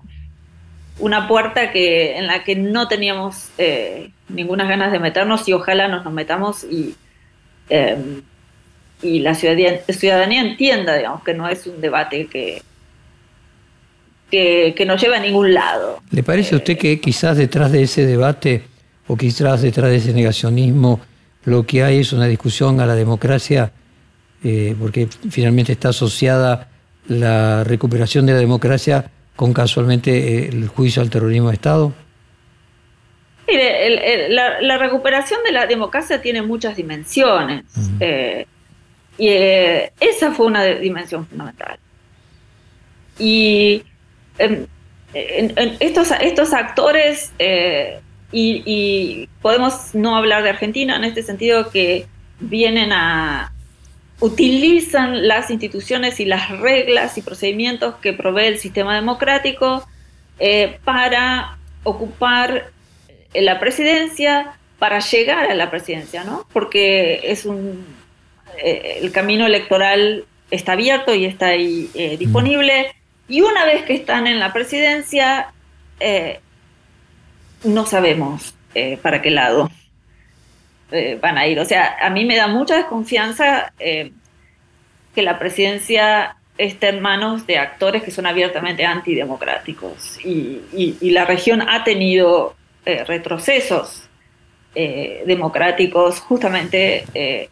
[1.00, 3.50] una puerta que, en la que no teníamos
[4.28, 6.96] ninguna ganas de meternos y ojalá nos nos metamos y,
[9.02, 12.62] y la ciudadanía, entienda, digamos, que no es un debate que,
[14.30, 16.02] que, que, nos lleva a ningún lado.
[16.12, 18.64] ¿Le parece a usted que quizás detrás de ese debate
[19.08, 21.00] o quizás detrás de ese negacionismo
[21.46, 23.72] lo que hay es una discusión a la democracia,
[24.44, 26.70] eh, porque finalmente está asociada
[27.08, 31.94] la recuperación de la democracia con casualmente eh, el juicio al terrorismo de Estado?
[33.48, 37.66] Mire, la, recuperación de la democracia tiene muchas dimensiones.
[38.00, 38.46] Eh,
[39.18, 41.78] y esa fue una dimensión fundamental.
[43.20, 43.84] Y
[45.80, 47.32] estos, estos actores
[48.32, 52.08] y, podemos no hablar de Argentina en este sentido que
[52.40, 53.54] vienen a
[54.20, 59.84] utilizan las instituciones y las reglas y procedimientos que provee el sistema democrático
[60.40, 62.70] eh, para ocupar
[63.34, 66.46] eh, la presidencia, para llegar a la presidencia, ¿no?
[66.54, 67.84] Porque es un
[68.64, 71.90] eh, el camino electoral está abierto y está ahí
[72.20, 72.94] disponible.
[73.28, 75.54] Y una vez que están en la presidencia,
[77.64, 79.70] no sabemos eh, para qué lado.
[80.92, 81.60] eh, van a ir.
[81.60, 84.12] O sea, a mí me da mucha desconfianza eh,
[85.16, 90.20] que la presidencia esté en manos de actores que son abiertamente antidemocráticos.
[90.24, 94.08] Y, y, la región ha tenido retrocesos
[94.74, 97.50] democráticos justamente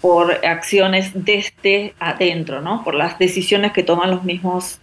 [0.00, 2.84] por acciones desde adentro, ¿no?
[2.84, 4.80] por las decisiones que toman los mismos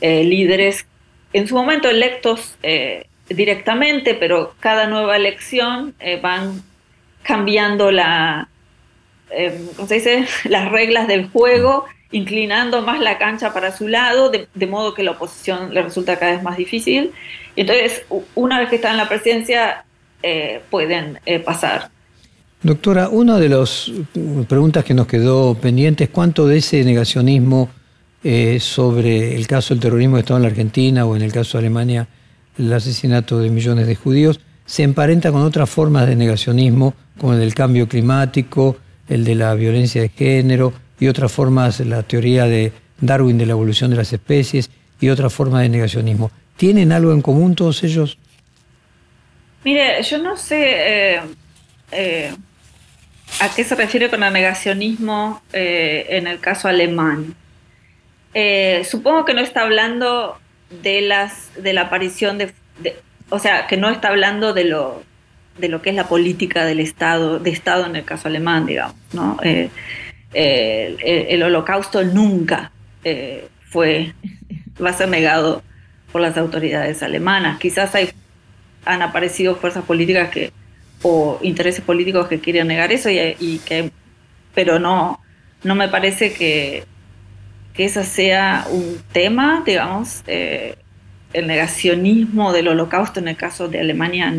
[0.00, 0.86] líderes,
[1.32, 2.56] en su momento electos
[3.34, 6.62] directamente, pero cada nueva elección van
[7.22, 8.48] cambiando la,
[9.34, 10.26] eh, dice?
[10.48, 15.12] las reglas del juego, inclinando más la cancha para su lado, de, modo que la
[15.12, 17.12] oposición le resulta cada vez más difícil.
[17.56, 19.84] entonces, una vez que están en la presidencia,
[20.22, 21.90] eh, pueden eh, pasar.
[22.62, 23.90] Doctora, una de las
[24.48, 27.70] preguntas que nos quedó pendiente es cuánto de ese negacionismo
[28.60, 31.66] sobre el caso del terrorismo que estaba en la Argentina o en el caso de
[31.66, 32.06] Alemania,
[32.58, 37.40] el asesinato de millones de judíos, se emparenta con otras formas de negacionismo, como el
[37.40, 38.76] del cambio climático,
[39.08, 43.52] el de la violencia de género y otras formas, la teoría de Darwin de la
[43.52, 46.30] evolución de las especies y otras formas de negacionismo.
[46.56, 48.18] ¿Tienen algo en común todos ellos?
[49.64, 51.20] Mire, yo no sé eh,
[51.90, 52.34] eh,
[53.40, 57.34] a qué se refiere con el negacionismo eh, en el caso alemán.
[58.84, 60.38] supongo que no está hablando
[60.82, 62.52] de, las, de la aparición de
[63.32, 65.02] o sea, que no está hablando de lo,
[65.56, 68.94] de lo que es la política del Estado, de Estado en el caso alemán, digamos,
[69.14, 69.38] ¿no?
[69.42, 69.70] Eh,
[70.34, 72.72] eh, el, holocausto nunca
[73.04, 74.12] eh, fue,
[74.84, 75.62] va a ser negado
[76.12, 77.58] por las autoridades alemanas.
[77.58, 78.10] Quizás hay,
[78.84, 80.52] han aparecido fuerzas políticas que,
[81.00, 83.90] o intereses políticos que quieren negar eso, y, que,
[84.54, 85.20] pero no,
[85.64, 86.84] no me parece que,
[87.74, 90.22] que ese sea un tema, digamos,
[91.32, 94.34] el negacionismo del holocausto en el caso de Alemania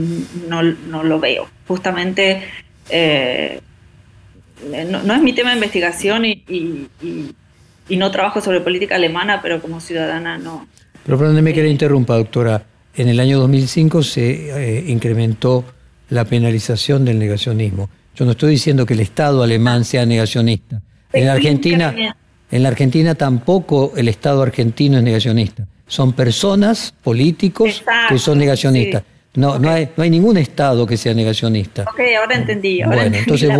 [0.48, 0.62] no,
[1.04, 1.48] lo veo.
[1.68, 2.44] Justamente
[2.90, 3.60] eh,
[4.88, 6.90] no, es mi tema de investigación y,
[7.90, 10.68] no trabajo sobre política alemana, pero como ciudadana no.
[11.06, 12.64] Pero perdóneme que le interrumpa, doctora.
[12.96, 15.66] En el año 2005 se eh, incrementó
[16.10, 17.90] la penalización del negacionismo.
[18.16, 20.82] Yo no estoy diciendo que el Estado alemán sea negacionista.
[21.12, 21.94] En Argentina,
[22.56, 29.04] en la Argentina tampoco el Estado argentino es negacionista son personas, políticos, que son negacionistas.
[29.36, 31.84] No, no, hay, no hay ningún Estado que sea negacionista.
[31.84, 32.82] Ok, ahora entendí.
[32.84, 33.52] bueno, entonces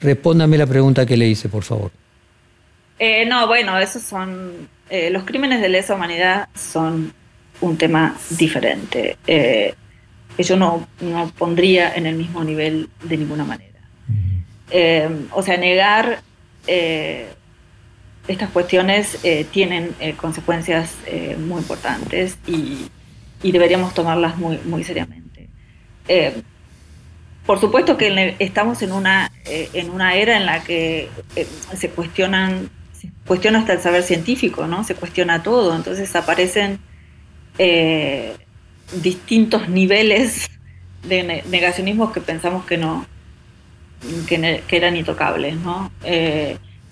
[0.00, 1.90] respóndame la pregunta que le hice, por favor.
[2.98, 4.68] Eh, no, bueno, esos son.
[4.88, 7.12] Eh, los crímenes de lesa humanidad son
[7.60, 9.18] un tema diferente.
[9.26, 9.74] Eh,
[10.36, 13.80] que yo no, no, pondría en el mismo nivel de ninguna manera.
[15.32, 16.22] o sea, negar
[18.28, 22.90] estas cuestiones eh, tienen eh, consecuencias eh, muy importantes y,
[23.42, 25.50] deberíamos tomarlas muy, seriamente.
[27.44, 31.10] por supuesto que estamos en una, en una era en la que
[31.76, 34.82] se cuestionan se cuestiona hasta el saber científico, ¿no?
[34.82, 36.78] Se cuestiona todo, entonces aparecen
[39.02, 40.48] distintos niveles
[41.06, 43.04] de negacionismo que pensamos que no
[44.26, 45.92] que, que eran intocables, ¿no?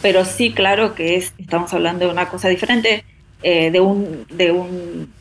[0.02, 3.04] Pero sí, claro que es, estamos hablando de una cosa diferente,
[3.42, 5.12] eh, de un, de un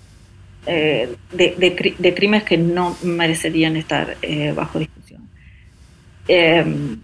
[0.65, 5.29] eh, de, crímenes que no merecerían estar eh, bajo discusión.
[6.27, 6.99] Em,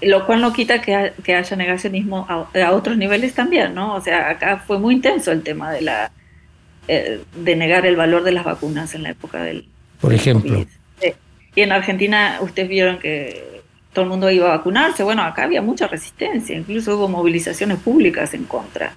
[0.00, 3.94] lo cual no quita que, haya negacionismo a, otros niveles también, ¿no?
[3.94, 6.12] O sea, acá fue muy intenso el tema de la
[6.88, 9.66] de negar el valor de las vacunas en la época del.
[10.00, 10.66] Por ejemplo.
[11.54, 13.51] y en Argentina, ustedes vieron que
[13.92, 15.02] todo el mundo iba a vacunarse.
[15.02, 18.94] Bueno, acá había mucha resistencia, incluso hubo movilizaciones públicas en contra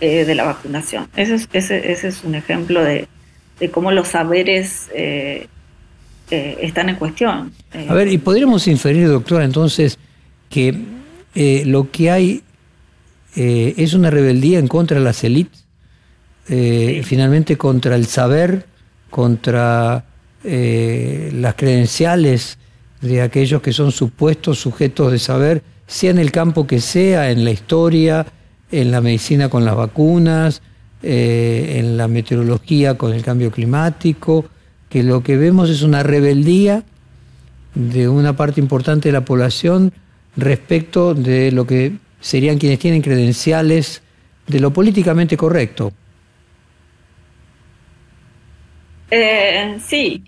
[0.00, 1.08] eh, de la vacunación.
[1.16, 3.08] Ese es, ese, ese es un ejemplo de,
[3.70, 5.46] cómo los saberes eh,
[6.30, 7.52] eh, están en cuestión.
[7.88, 9.98] a ver, y podríamos inferir, doctora, entonces,
[10.50, 10.76] que
[11.64, 12.42] lo que hay
[13.34, 15.66] es una rebeldía en contra de las élites,
[16.46, 18.64] finalmente contra el saber,
[19.10, 20.04] contra
[20.42, 22.58] las credenciales
[23.00, 27.44] de aquellos que son supuestos sujetos de saber, sea en el campo que sea, en
[27.44, 28.26] la historia,
[28.70, 30.62] en la medicina con las vacunas,
[31.02, 34.46] eh, en la meteorología con el cambio climático,
[34.88, 36.84] que lo que vemos es una rebeldía
[37.74, 39.92] de una parte importante de la población
[40.36, 44.02] respecto de lo que serían quienes tienen credenciales
[44.46, 45.92] de lo políticamente correcto.
[49.10, 50.24] Eh, sí,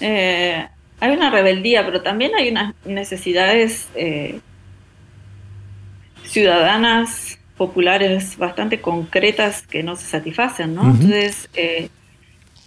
[0.00, 0.66] eh,
[1.00, 4.40] hay una rebeldía, pero también hay unas necesidades eh,
[6.24, 10.90] ciudadanas, populares, bastante concretas que no se satisfacen, ¿no?
[10.90, 11.88] Entonces, eh,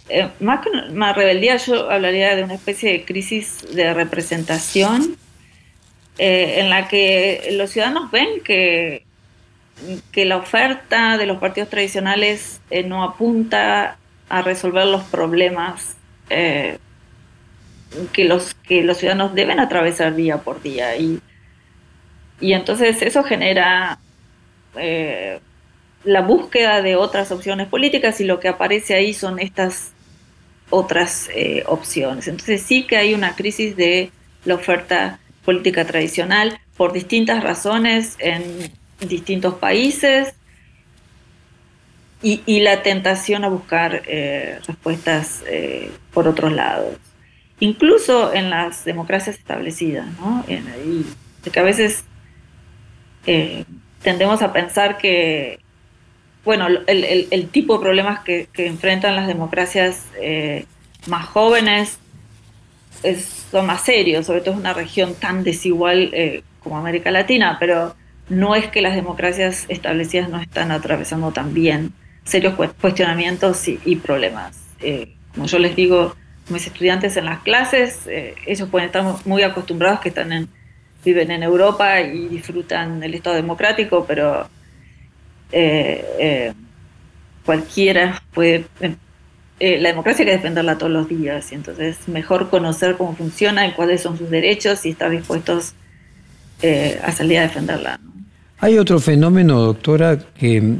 [0.08, 5.16] eh, más que una rebeldía, yo hablaría de una especie de crisis de representación
[6.22, 9.06] en la que los ciudadanos ven que,
[10.12, 13.96] que la oferta de los partidos tradicionales no apunta
[14.28, 15.96] a resolver los problemas
[18.12, 20.96] que, los, que los ciudadanos deben atravesar día por día.
[20.96, 21.20] Y,
[22.40, 23.98] y entonces eso genera
[24.76, 25.40] eh,
[26.04, 29.92] la búsqueda de otras opciones políticas y lo que aparece ahí son estas
[30.70, 32.28] otras eh, opciones.
[32.28, 34.10] Entonces sí que hay una crisis de
[34.44, 40.34] la oferta política tradicional por distintas razones en distintos países
[42.22, 45.42] y, la tentación a buscar eh, respuestas
[46.12, 46.96] por otros lados.
[47.60, 50.44] Incluso en las democracias establecidas, ¿no?
[51.56, 52.04] A veces
[54.02, 55.60] tendemos a pensar que,
[56.44, 60.64] bueno, el, tipo de problemas que, enfrentan las democracias eh,
[61.06, 61.98] más jóvenes
[63.50, 67.94] son más serios, sobre todo en una región tan desigual eh, como América Latina, pero
[68.28, 71.92] no es que las democracias establecidas no están atravesando también
[72.24, 74.56] serios cuestionamientos y, problemas.
[74.80, 76.14] Eh, como yo les digo
[76.50, 78.00] mis estudiantes en las clases,
[78.46, 80.48] ellos pueden estar muy acostumbrados que están en
[81.04, 84.48] viven en Europa y disfrutan del Estado democrático, pero
[85.52, 86.52] eh, eh,
[87.44, 88.66] cualquiera puede...
[89.62, 93.66] Eh, la democracia hay que defenderla todos los días y entonces mejor conocer cómo funciona
[93.66, 95.74] y cuáles son sus derechos y estar dispuestos
[97.02, 98.00] a salir a defenderla.
[98.58, 100.76] Hay otro fenómeno, doctora, que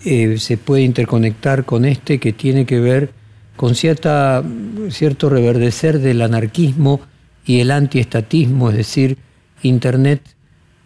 [0.00, 3.10] se puede interconectar con este que tiene que ver
[3.56, 4.42] con cierta,
[4.90, 7.00] cierto reverdecer del anarquismo
[7.46, 9.18] y el antiestatismo, es decir,
[9.62, 10.22] Internet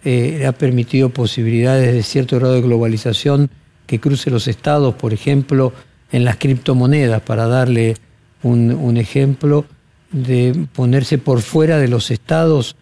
[0.05, 3.51] eh, ha permitido posibilidades de cierto grado de globalización
[3.87, 5.73] que cruce los estados, por ejemplo,
[6.13, 7.97] en las criptomonedas, para darle
[8.43, 9.65] un, ejemplo
[10.13, 12.77] de ponerse por fuera de los estados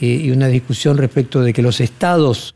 [0.00, 2.54] eh, y una discusión respecto de que los estados,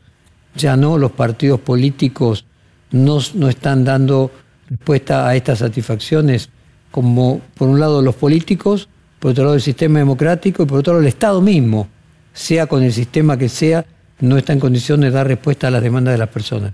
[0.55, 2.45] ya no los partidos políticos,
[2.91, 4.31] no, no están dando
[4.69, 6.49] respuesta a estas satisfacciones,
[6.95, 8.87] como por un lado los políticos
[9.19, 11.89] por otro lado el sistema democrático y por otro lado el Estado mismo,
[12.31, 13.83] sea con el sistema que sea,
[14.21, 16.71] no está en condiciones de dar respuesta a las demandas de las personas.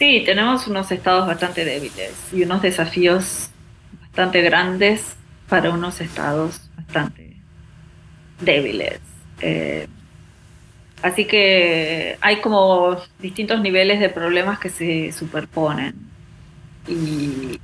[0.00, 3.50] Sí, tenemos unos estados bastante débiles y unos desafíos
[4.00, 5.14] bastante grandes
[5.48, 7.36] para unos estados bastante
[8.40, 8.98] débiles.
[9.40, 9.86] Eh,
[11.00, 15.94] así que hay como distintos niveles de problemas que se superponen.
[16.88, 17.60] Y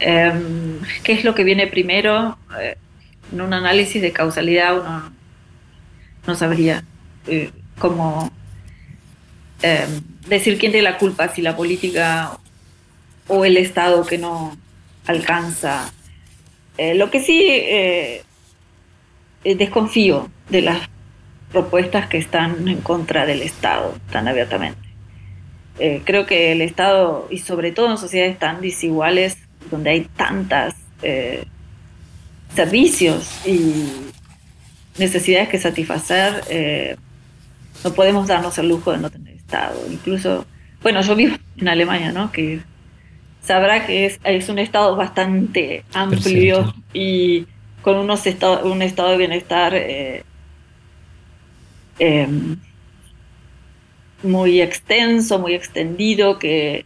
[0.00, 2.38] Em, ¿Qué es lo que viene primero?
[2.60, 2.76] Eh,
[3.32, 5.12] en un análisis de causalidad uno
[6.26, 6.84] no sabría
[7.26, 8.30] eh, cómo
[9.62, 12.38] em, decir quién tiene la culpa, si la política
[13.26, 14.56] o el Estado que no
[15.06, 15.92] alcanza.
[16.76, 18.22] Eh, lo que sí
[19.42, 20.88] desconfío de las
[21.50, 24.78] propuestas que están en contra del Estado tan abiertamente.
[26.04, 29.38] creo que el Estado, y sobre todo en sociedades tan desiguales,
[29.70, 31.44] donde hay tantas eh,
[32.54, 33.86] servicios y
[34.98, 36.96] necesidades que satisfacer, eh,
[37.84, 39.80] no podemos darnos el lujo de no tener Estado.
[39.90, 40.44] Incluso,
[40.82, 42.30] bueno, yo vivo en Alemania, ¿no?
[42.32, 42.60] Que
[43.42, 47.46] sabrá que es, es un Estado bastante amplio y
[47.82, 48.24] con unos
[48.64, 50.24] un estado de bienestar eh,
[51.98, 52.58] em,
[54.22, 56.84] muy extenso, muy extendido, que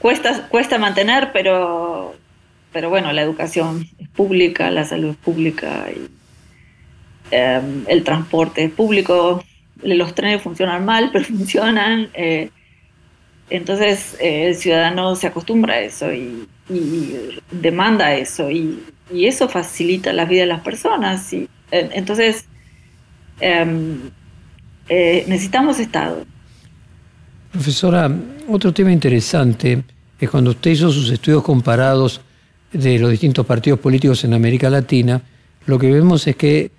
[0.00, 2.14] cuesta, cuesta mantener, pero,
[2.72, 6.08] pero bueno, la educación es pública, la salud es pública, y,
[7.30, 9.44] em, el transporte es público,
[9.82, 12.08] los trenes funcionan mal, pero funcionan.
[12.14, 12.50] Eh,
[13.48, 16.46] entonces eh, el ciudadano se acostumbra a eso y,
[17.50, 18.82] demanda eso y,
[19.12, 21.32] eso facilita la vida de las personas.
[21.32, 22.46] Y, entonces
[23.40, 24.10] em,
[24.88, 26.26] eh, necesitamos Estado.
[27.56, 28.14] Profesora,
[28.50, 29.82] otro tema interesante
[30.20, 32.20] es cuando usted hizo sus estudios comparados
[32.70, 35.22] de los distintos partidos políticos en América Latina,
[35.64, 36.70] lo que vemos es que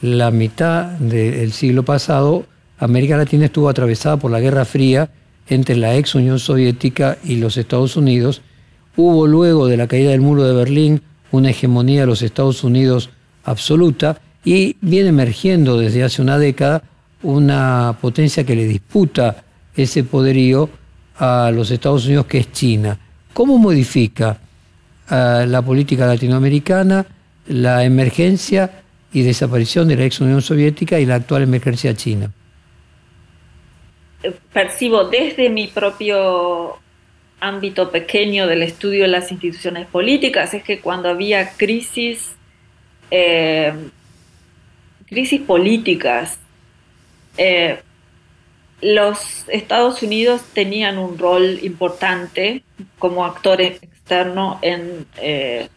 [0.00, 2.46] la mitad del siglo pasado
[2.78, 5.10] América Latina estuvo atravesada por la Guerra Fría
[5.48, 8.40] entre la ex Unión Soviética y los Estados Unidos.
[8.96, 13.10] Hubo luego de la caída del muro de Berlín una hegemonía de los Estados Unidos
[13.44, 16.84] absoluta y viene emergiendo desde hace una década
[17.22, 19.44] una potencia que le disputa
[19.76, 20.68] ese poderío
[21.16, 22.98] a los Estados Unidos, que es China.
[23.32, 24.38] ¿Cómo modifica
[25.08, 27.06] ah, la política latinoamericana
[27.46, 32.30] la emergencia y desaparición de la ex Unión Soviética y la actual emergencia china?
[34.52, 36.78] Percibo desde mi propio
[37.40, 42.32] ámbito pequeño del estudio de las instituciones políticas es que cuando había crisis,
[43.10, 43.72] eh,
[45.08, 46.38] crisis políticas,
[47.36, 47.80] eh,
[48.82, 52.62] los Estados Unidos tenían un rol importante
[52.98, 55.06] como actor externo en...
[55.20, 55.68] Eh,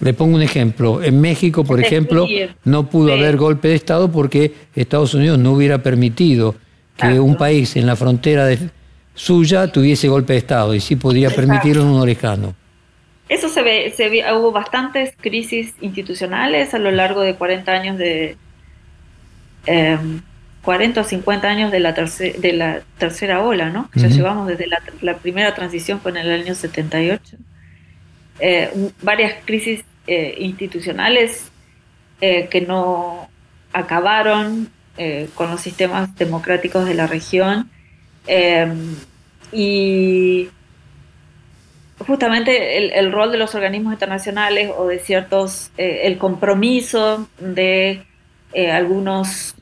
[0.00, 1.02] Le pongo un ejemplo.
[1.02, 2.26] En México, por ejemplo,
[2.64, 6.56] no pudo haber golpe de Estado porque Estados Unidos no hubiera permitido
[6.96, 8.48] que un país en la frontera
[9.14, 12.54] suya tuviese golpe de Estado y sí podría permitirlo en un orejano.
[13.28, 18.36] Eso se ve, se hubo bastantes crisis institucionales a lo largo de 40 años de...
[20.62, 23.90] 40 em, o 50 años de la, de la tercera ola, ¿no?
[23.94, 27.36] Ya llevamos desde la, primera transición fue en el año 78.
[28.40, 31.50] Eh, varias crisis eh, institucionales
[32.20, 33.28] eh, que no
[33.72, 34.70] acabaron
[35.34, 37.70] con los sistemas democráticos de la región
[38.26, 38.94] em,
[39.50, 40.50] y
[42.06, 48.02] justamente el, rol de los organismos internacionales o de ciertos, eh, el compromiso de
[48.52, 49.54] eh, algunos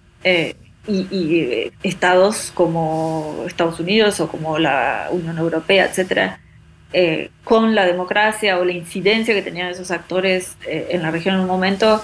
[0.88, 6.40] eh, y, estados como Estados Unidos o como la Unión Europea, etcétera,
[7.44, 11.46] con la democracia o la incidencia que tenían esos actores en la región en un
[11.46, 12.00] momento,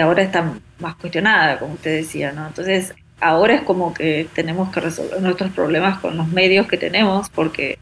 [0.00, 2.46] ahora está más cuestionada, como usted decía, ¿no?
[2.46, 7.30] Entonces, ahora es como que tenemos que resolver nuestros problemas con los medios que tenemos,
[7.30, 7.78] porque,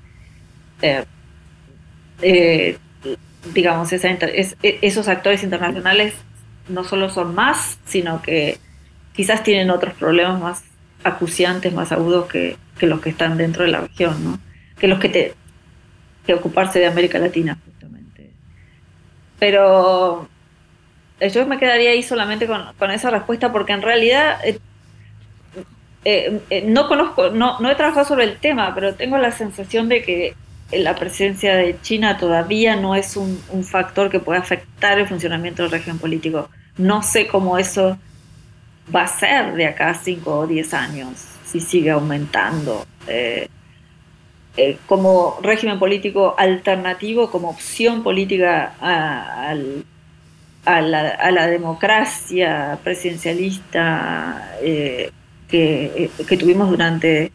[0.83, 1.05] eh,
[2.23, 2.79] eh,
[3.53, 6.15] digamos, e, esos actores internacionales
[6.69, 8.59] no solo son más, sino que
[9.15, 10.65] quizás tienen otros problemas más
[11.03, 14.39] acuciantes, más agudos que, los que están dentro de la región, ¿no?
[14.79, 15.35] que los que te
[16.27, 18.31] que ocuparse de América Latina, justamente.
[19.39, 20.27] Pero
[21.21, 24.59] eh, yo me quedaría ahí solamente con, esa respuesta, porque en realidad eh,
[26.05, 30.03] eh, no conozco, no, no he trabajado sobre el tema, pero tengo la sensación de
[30.03, 30.35] que
[30.73, 35.73] la presencia de China todavía no es un, factor que pueda afectar el funcionamiento del
[35.73, 36.49] régimen político.
[36.77, 37.99] No sé cómo eso
[38.95, 41.13] va a ser de acá a 5 o 10 años,
[41.45, 42.87] si sigue aumentando.
[43.07, 43.49] Eh,
[44.87, 49.55] como régimen político alternativo, como opción política a,
[50.81, 54.57] la, democracia presidencialista
[55.49, 57.33] que, tuvimos durante,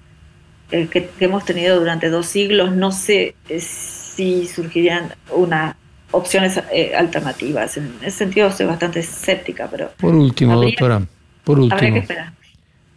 [0.72, 5.76] eh, que, hemos tenido durante dos siglos, no sé eh, si surgirían unas
[6.12, 7.78] opciones eh, alternativas.
[7.78, 9.92] En ese sentido soy bastante escéptica, pero...
[9.98, 11.02] Por último, doctora,
[11.50, 12.04] por último.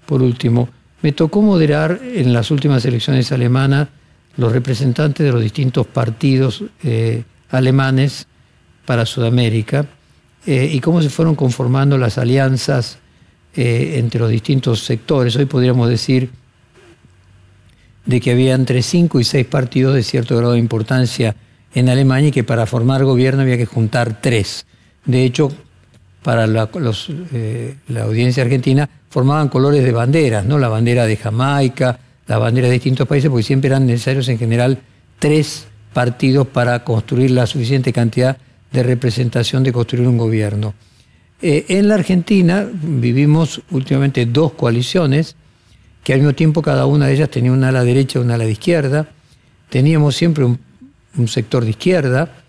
[0.04, 0.68] Por último,
[1.00, 3.88] me tocó moderar en las últimas elecciones alemanas
[4.36, 6.62] los representantes de los distintos partidos
[7.48, 8.26] alemanes
[8.84, 9.86] para Sudamérica
[10.44, 12.98] y cómo se fueron conformando las alianzas
[13.56, 15.34] eh, entre los distintos sectores.
[15.36, 16.28] Hoy podríamos decir
[18.04, 21.36] de que había entre cinco y seis partidos de cierto grado de importancia
[21.74, 24.66] en Alemania y que para formar gobierno había que juntar tres.
[25.06, 25.50] De hecho,
[26.22, 26.70] para la,
[27.32, 30.58] eh, la audiencia argentina formaban colores de banderas, ¿no?
[30.58, 34.78] La bandera de Jamaica, la bandera de distintos países, porque siempre eran necesarios en general
[35.18, 38.36] tres partidos para construir la suficiente cantidad
[38.72, 40.74] de representación de construir un gobierno.
[41.42, 45.36] Eh, en la Argentina vivimos últimamente dos coaliciones
[46.04, 48.44] que al mismo tiempo cada una de ellas tenía una ala derecha y una ala
[48.44, 49.08] de izquierda.
[49.68, 50.58] Teníamos siempre un,
[51.28, 52.41] sector de izquierda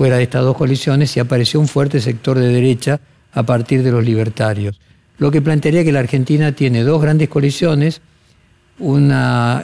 [0.00, 3.02] fuera de estas dos coaliciones y apareció un fuerte sector de derecha
[3.34, 4.80] a partir de los libertarios.
[5.18, 8.00] Lo que plantearía que la Argentina tiene dos grandes coaliciones,
[8.78, 9.62] una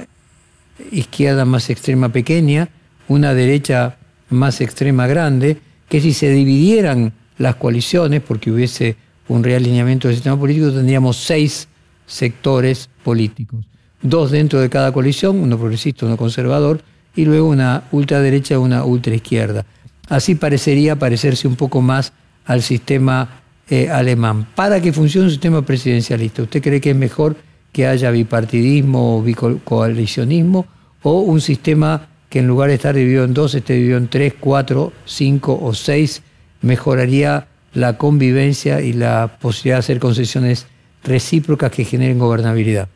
[0.93, 2.69] izquierda más extrema pequeña,
[3.09, 3.97] una derecha
[4.29, 5.57] más extrema grande,
[5.89, 8.97] que si se dividieran las coaliciones, porque hubiese
[9.29, 11.67] un realineamiento del sistema político, tendríamos seis
[12.05, 13.65] sectores políticos.
[14.03, 16.83] Dos dentro de cada coalición, uno progresista, uno conservador,
[17.15, 19.65] y luego una ultraderecha y una ultraizquierda.
[20.09, 22.13] Así parecería parecerse un poco más
[22.45, 24.47] al sistema eh, alemán.
[24.55, 27.37] Para que funcione un sistema presidencialista, ¿usted cree que es mejor
[27.73, 30.67] que haya bipartidismo o bicoalicionismo
[31.03, 34.35] o un sistema que en lugar de estar dividido en dos, esté dividido en tres,
[34.39, 36.23] cuatro, cinco o seis
[36.63, 40.67] mejoraría la convivencia y la posibilidad de hacer concesiones
[41.05, 42.89] recíprocas que generen gobernabilidad.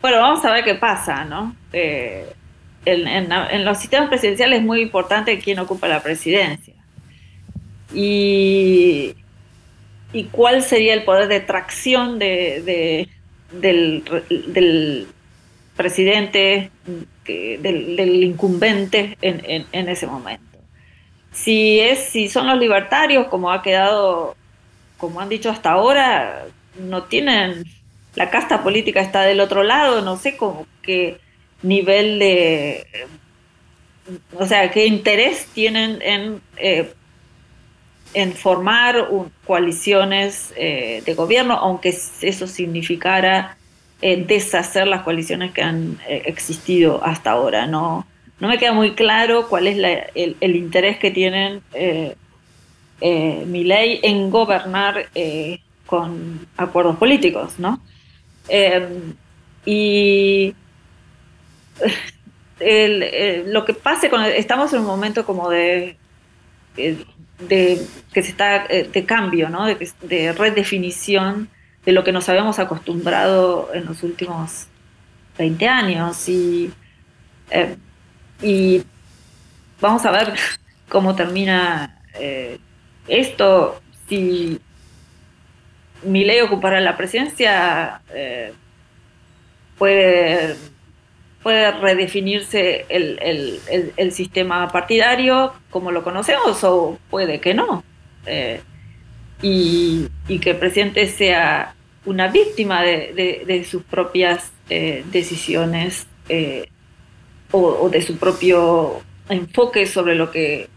[0.00, 1.54] Bueno, vamos a ver qué pasa, ¿no?
[1.72, 2.32] Eh,
[2.84, 6.74] en, los sistemas presidenciales es muy importante quién ocupa la presidencia.
[7.92, 9.14] Y,
[10.12, 13.08] y cuál sería el poder de tracción de,
[13.52, 15.06] del,
[15.76, 16.70] presidente,
[17.26, 20.50] del, incumbente en ese momento.
[21.32, 24.36] Si, es, si son los libertarios, como ha quedado,
[24.98, 26.46] como han dicho hasta ahora,
[26.78, 27.64] no tienen,
[28.14, 31.20] la casta política está del otro lado, no sé cómo, qué,
[31.62, 32.86] nivel de,
[34.38, 36.92] o sea, qué interés tienen en, eh,
[38.14, 39.08] en formar
[39.46, 41.90] coaliciones eh, de gobierno, aunque
[42.22, 43.56] eso significara
[44.02, 47.66] eh, deshacer las coaliciones que han existido hasta ahora.
[47.66, 48.06] No,
[48.40, 49.76] no me queda muy claro cuál es
[50.14, 51.62] el, el, interés que tienen
[53.00, 55.06] mi ley en gobernar
[55.86, 57.82] con acuerdos políticos, ¿no?
[59.66, 60.54] y
[62.60, 65.96] el, lo que pase con estamos en un momento como de,
[66.76, 67.80] de,
[68.12, 69.66] que se está eh, de cambio, ¿no?
[69.66, 71.48] de, redefinición
[71.84, 74.66] de lo que nos habíamos acostumbrado en los últimos
[75.38, 76.70] 20 años y,
[77.50, 77.76] eh,
[78.42, 78.82] y
[79.80, 80.34] vamos a ver
[80.88, 82.58] cómo termina eh,
[83.08, 83.80] esto.
[84.08, 84.60] Si
[86.02, 88.02] mi ley ocupará la presidencia,
[89.78, 90.56] puede
[91.42, 97.82] puede redefinirse el, sistema partidario como lo conocemos o puede que no.
[98.26, 98.60] Eh,
[99.42, 100.08] y,
[100.40, 101.74] que el presidente sea
[102.04, 106.68] una víctima de, sus propias eh, decisiones eh,
[107.50, 110.68] o, de su propio enfoque sobre lo que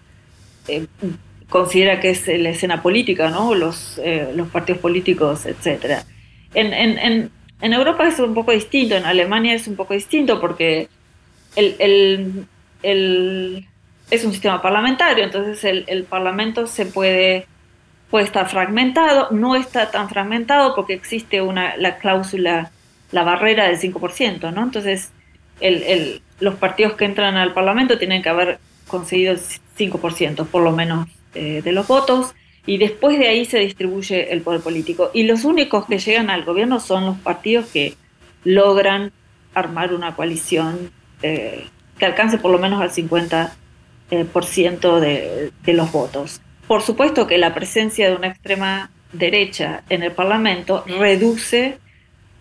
[1.49, 3.53] considera que es la escena política, ¿no?
[3.53, 3.99] los,
[4.33, 6.03] los partidos políticos, etc.
[6.53, 7.31] en, en
[7.71, 10.89] Europa es un poco distinto, en Alemania es un poco distinto porque
[11.55, 12.45] el,
[12.83, 17.47] es un sistema parlamentario, entonces el, Parlamento se puede,
[18.09, 22.71] puede estar fragmentado, no está tan fragmentado porque existe una, la cláusula,
[23.11, 24.63] la barrera del 5%, ¿no?
[24.63, 25.11] Entonces
[26.39, 31.07] los partidos que entran al Parlamento tienen que haber conseguido el 5% por lo menos
[31.33, 32.35] eh, de los votos
[32.65, 35.11] y después de ahí se distribuye el poder político.
[35.13, 37.95] Y los únicos que llegan al gobierno son los partidos que
[38.43, 39.11] logran
[39.53, 40.91] armar una coalición
[41.21, 41.65] eh,
[41.97, 43.51] que alcance por lo menos al 50%
[44.11, 46.41] eh, por ciento de, los votos.
[46.67, 51.77] Por supuesto que la presencia de una extrema derecha en el Parlamento reduce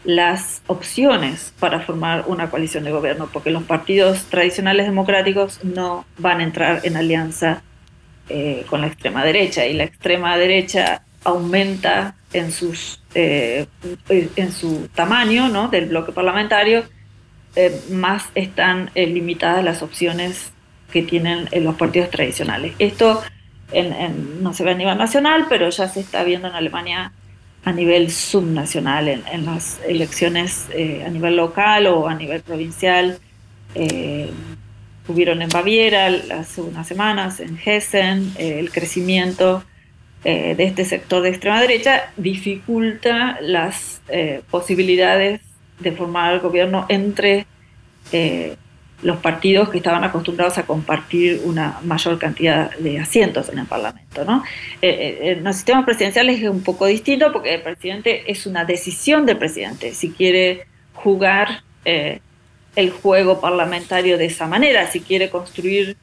[0.04, 6.40] las opciones para formar una coalición de gobierno, porque los partidos tradicionales democráticos no van
[6.40, 7.62] a entrar en alianza
[8.34, 13.66] eh, con la extrema derecha y la extrema derecha aumenta en, sus, eh,
[14.08, 15.68] en su tamaño ¿no?
[15.68, 16.84] del bloque parlamentario,
[17.56, 20.50] eh, más están limitadas las opciones
[20.90, 22.72] que tienen los partidos tradicionales.
[22.78, 23.22] Esto
[24.40, 27.12] no se ve a nivel nacional, pero ya se está viendo en Alemania
[27.64, 33.18] a nivel subnacional, en, las elecciones a nivel local o a nivel provincial
[35.08, 36.06] hubieron en Baviera
[36.38, 39.64] hace unas semanas, en Hessen, eh, el crecimiento
[40.24, 45.40] eh, de este sector de extrema derecha dificulta las eh, posibilidades
[45.80, 47.46] de formar el gobierno entre
[49.02, 54.24] los partidos que estaban acostumbrados a compartir una mayor cantidad de asientos en el Parlamento.
[54.24, 54.44] ¿no?
[54.82, 59.38] en los sistemas presidenciales es un poco distinto porque el presidente es una decisión del
[59.38, 61.62] presidente si quiere jugar
[62.76, 65.96] el juego parlamentario de esa manera, si quiere construir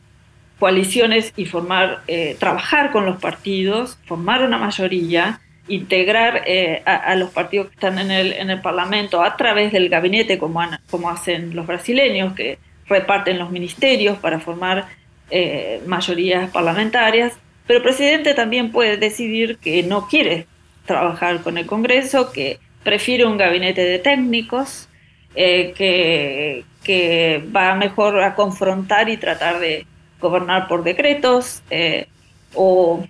[0.60, 7.30] coaliciones y formar, eh, trabajar con los partidos, formar una mayoría, integrar eh, a, los
[7.30, 11.56] partidos que están en el, en el Parlamento a través del gabinete, como, como hacen
[11.56, 12.58] los brasileños, que
[12.88, 14.88] reparten los ministerios para formar
[15.30, 17.34] eh, mayorías parlamentarias.
[17.68, 20.48] Pero el presidente también puede decidir que no quiere
[20.86, 24.89] trabajar con el Congreso, que prefiere un gabinete de técnicos
[25.36, 29.86] eh, que, va mejor a confrontar y tratar de
[30.20, 32.08] gobernar por decretos eh,
[32.56, 33.06] o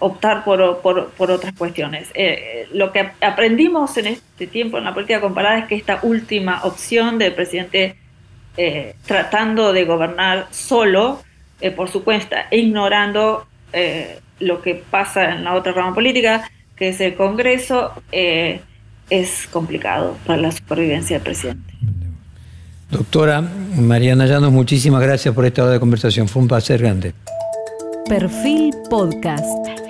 [0.00, 2.08] optar por, por, otras cuestiones.
[2.14, 6.64] Eh, lo que aprendimos en este tiempo en la política comparada es que esta última
[6.64, 7.96] opción del presidente
[9.06, 11.22] tratando de gobernar solo
[11.76, 13.46] por su cuenta e ignorando
[14.40, 17.92] lo que pasa en la otra rama política, que es el Congreso,
[19.10, 21.74] es complicado para la supervivencia del presidente.
[22.90, 26.28] Doctora Mariana Llanos, muchísimas gracias por esta hora de conversación.
[26.28, 27.14] Fue un placer grande.
[28.08, 29.85] Perfil Podcast.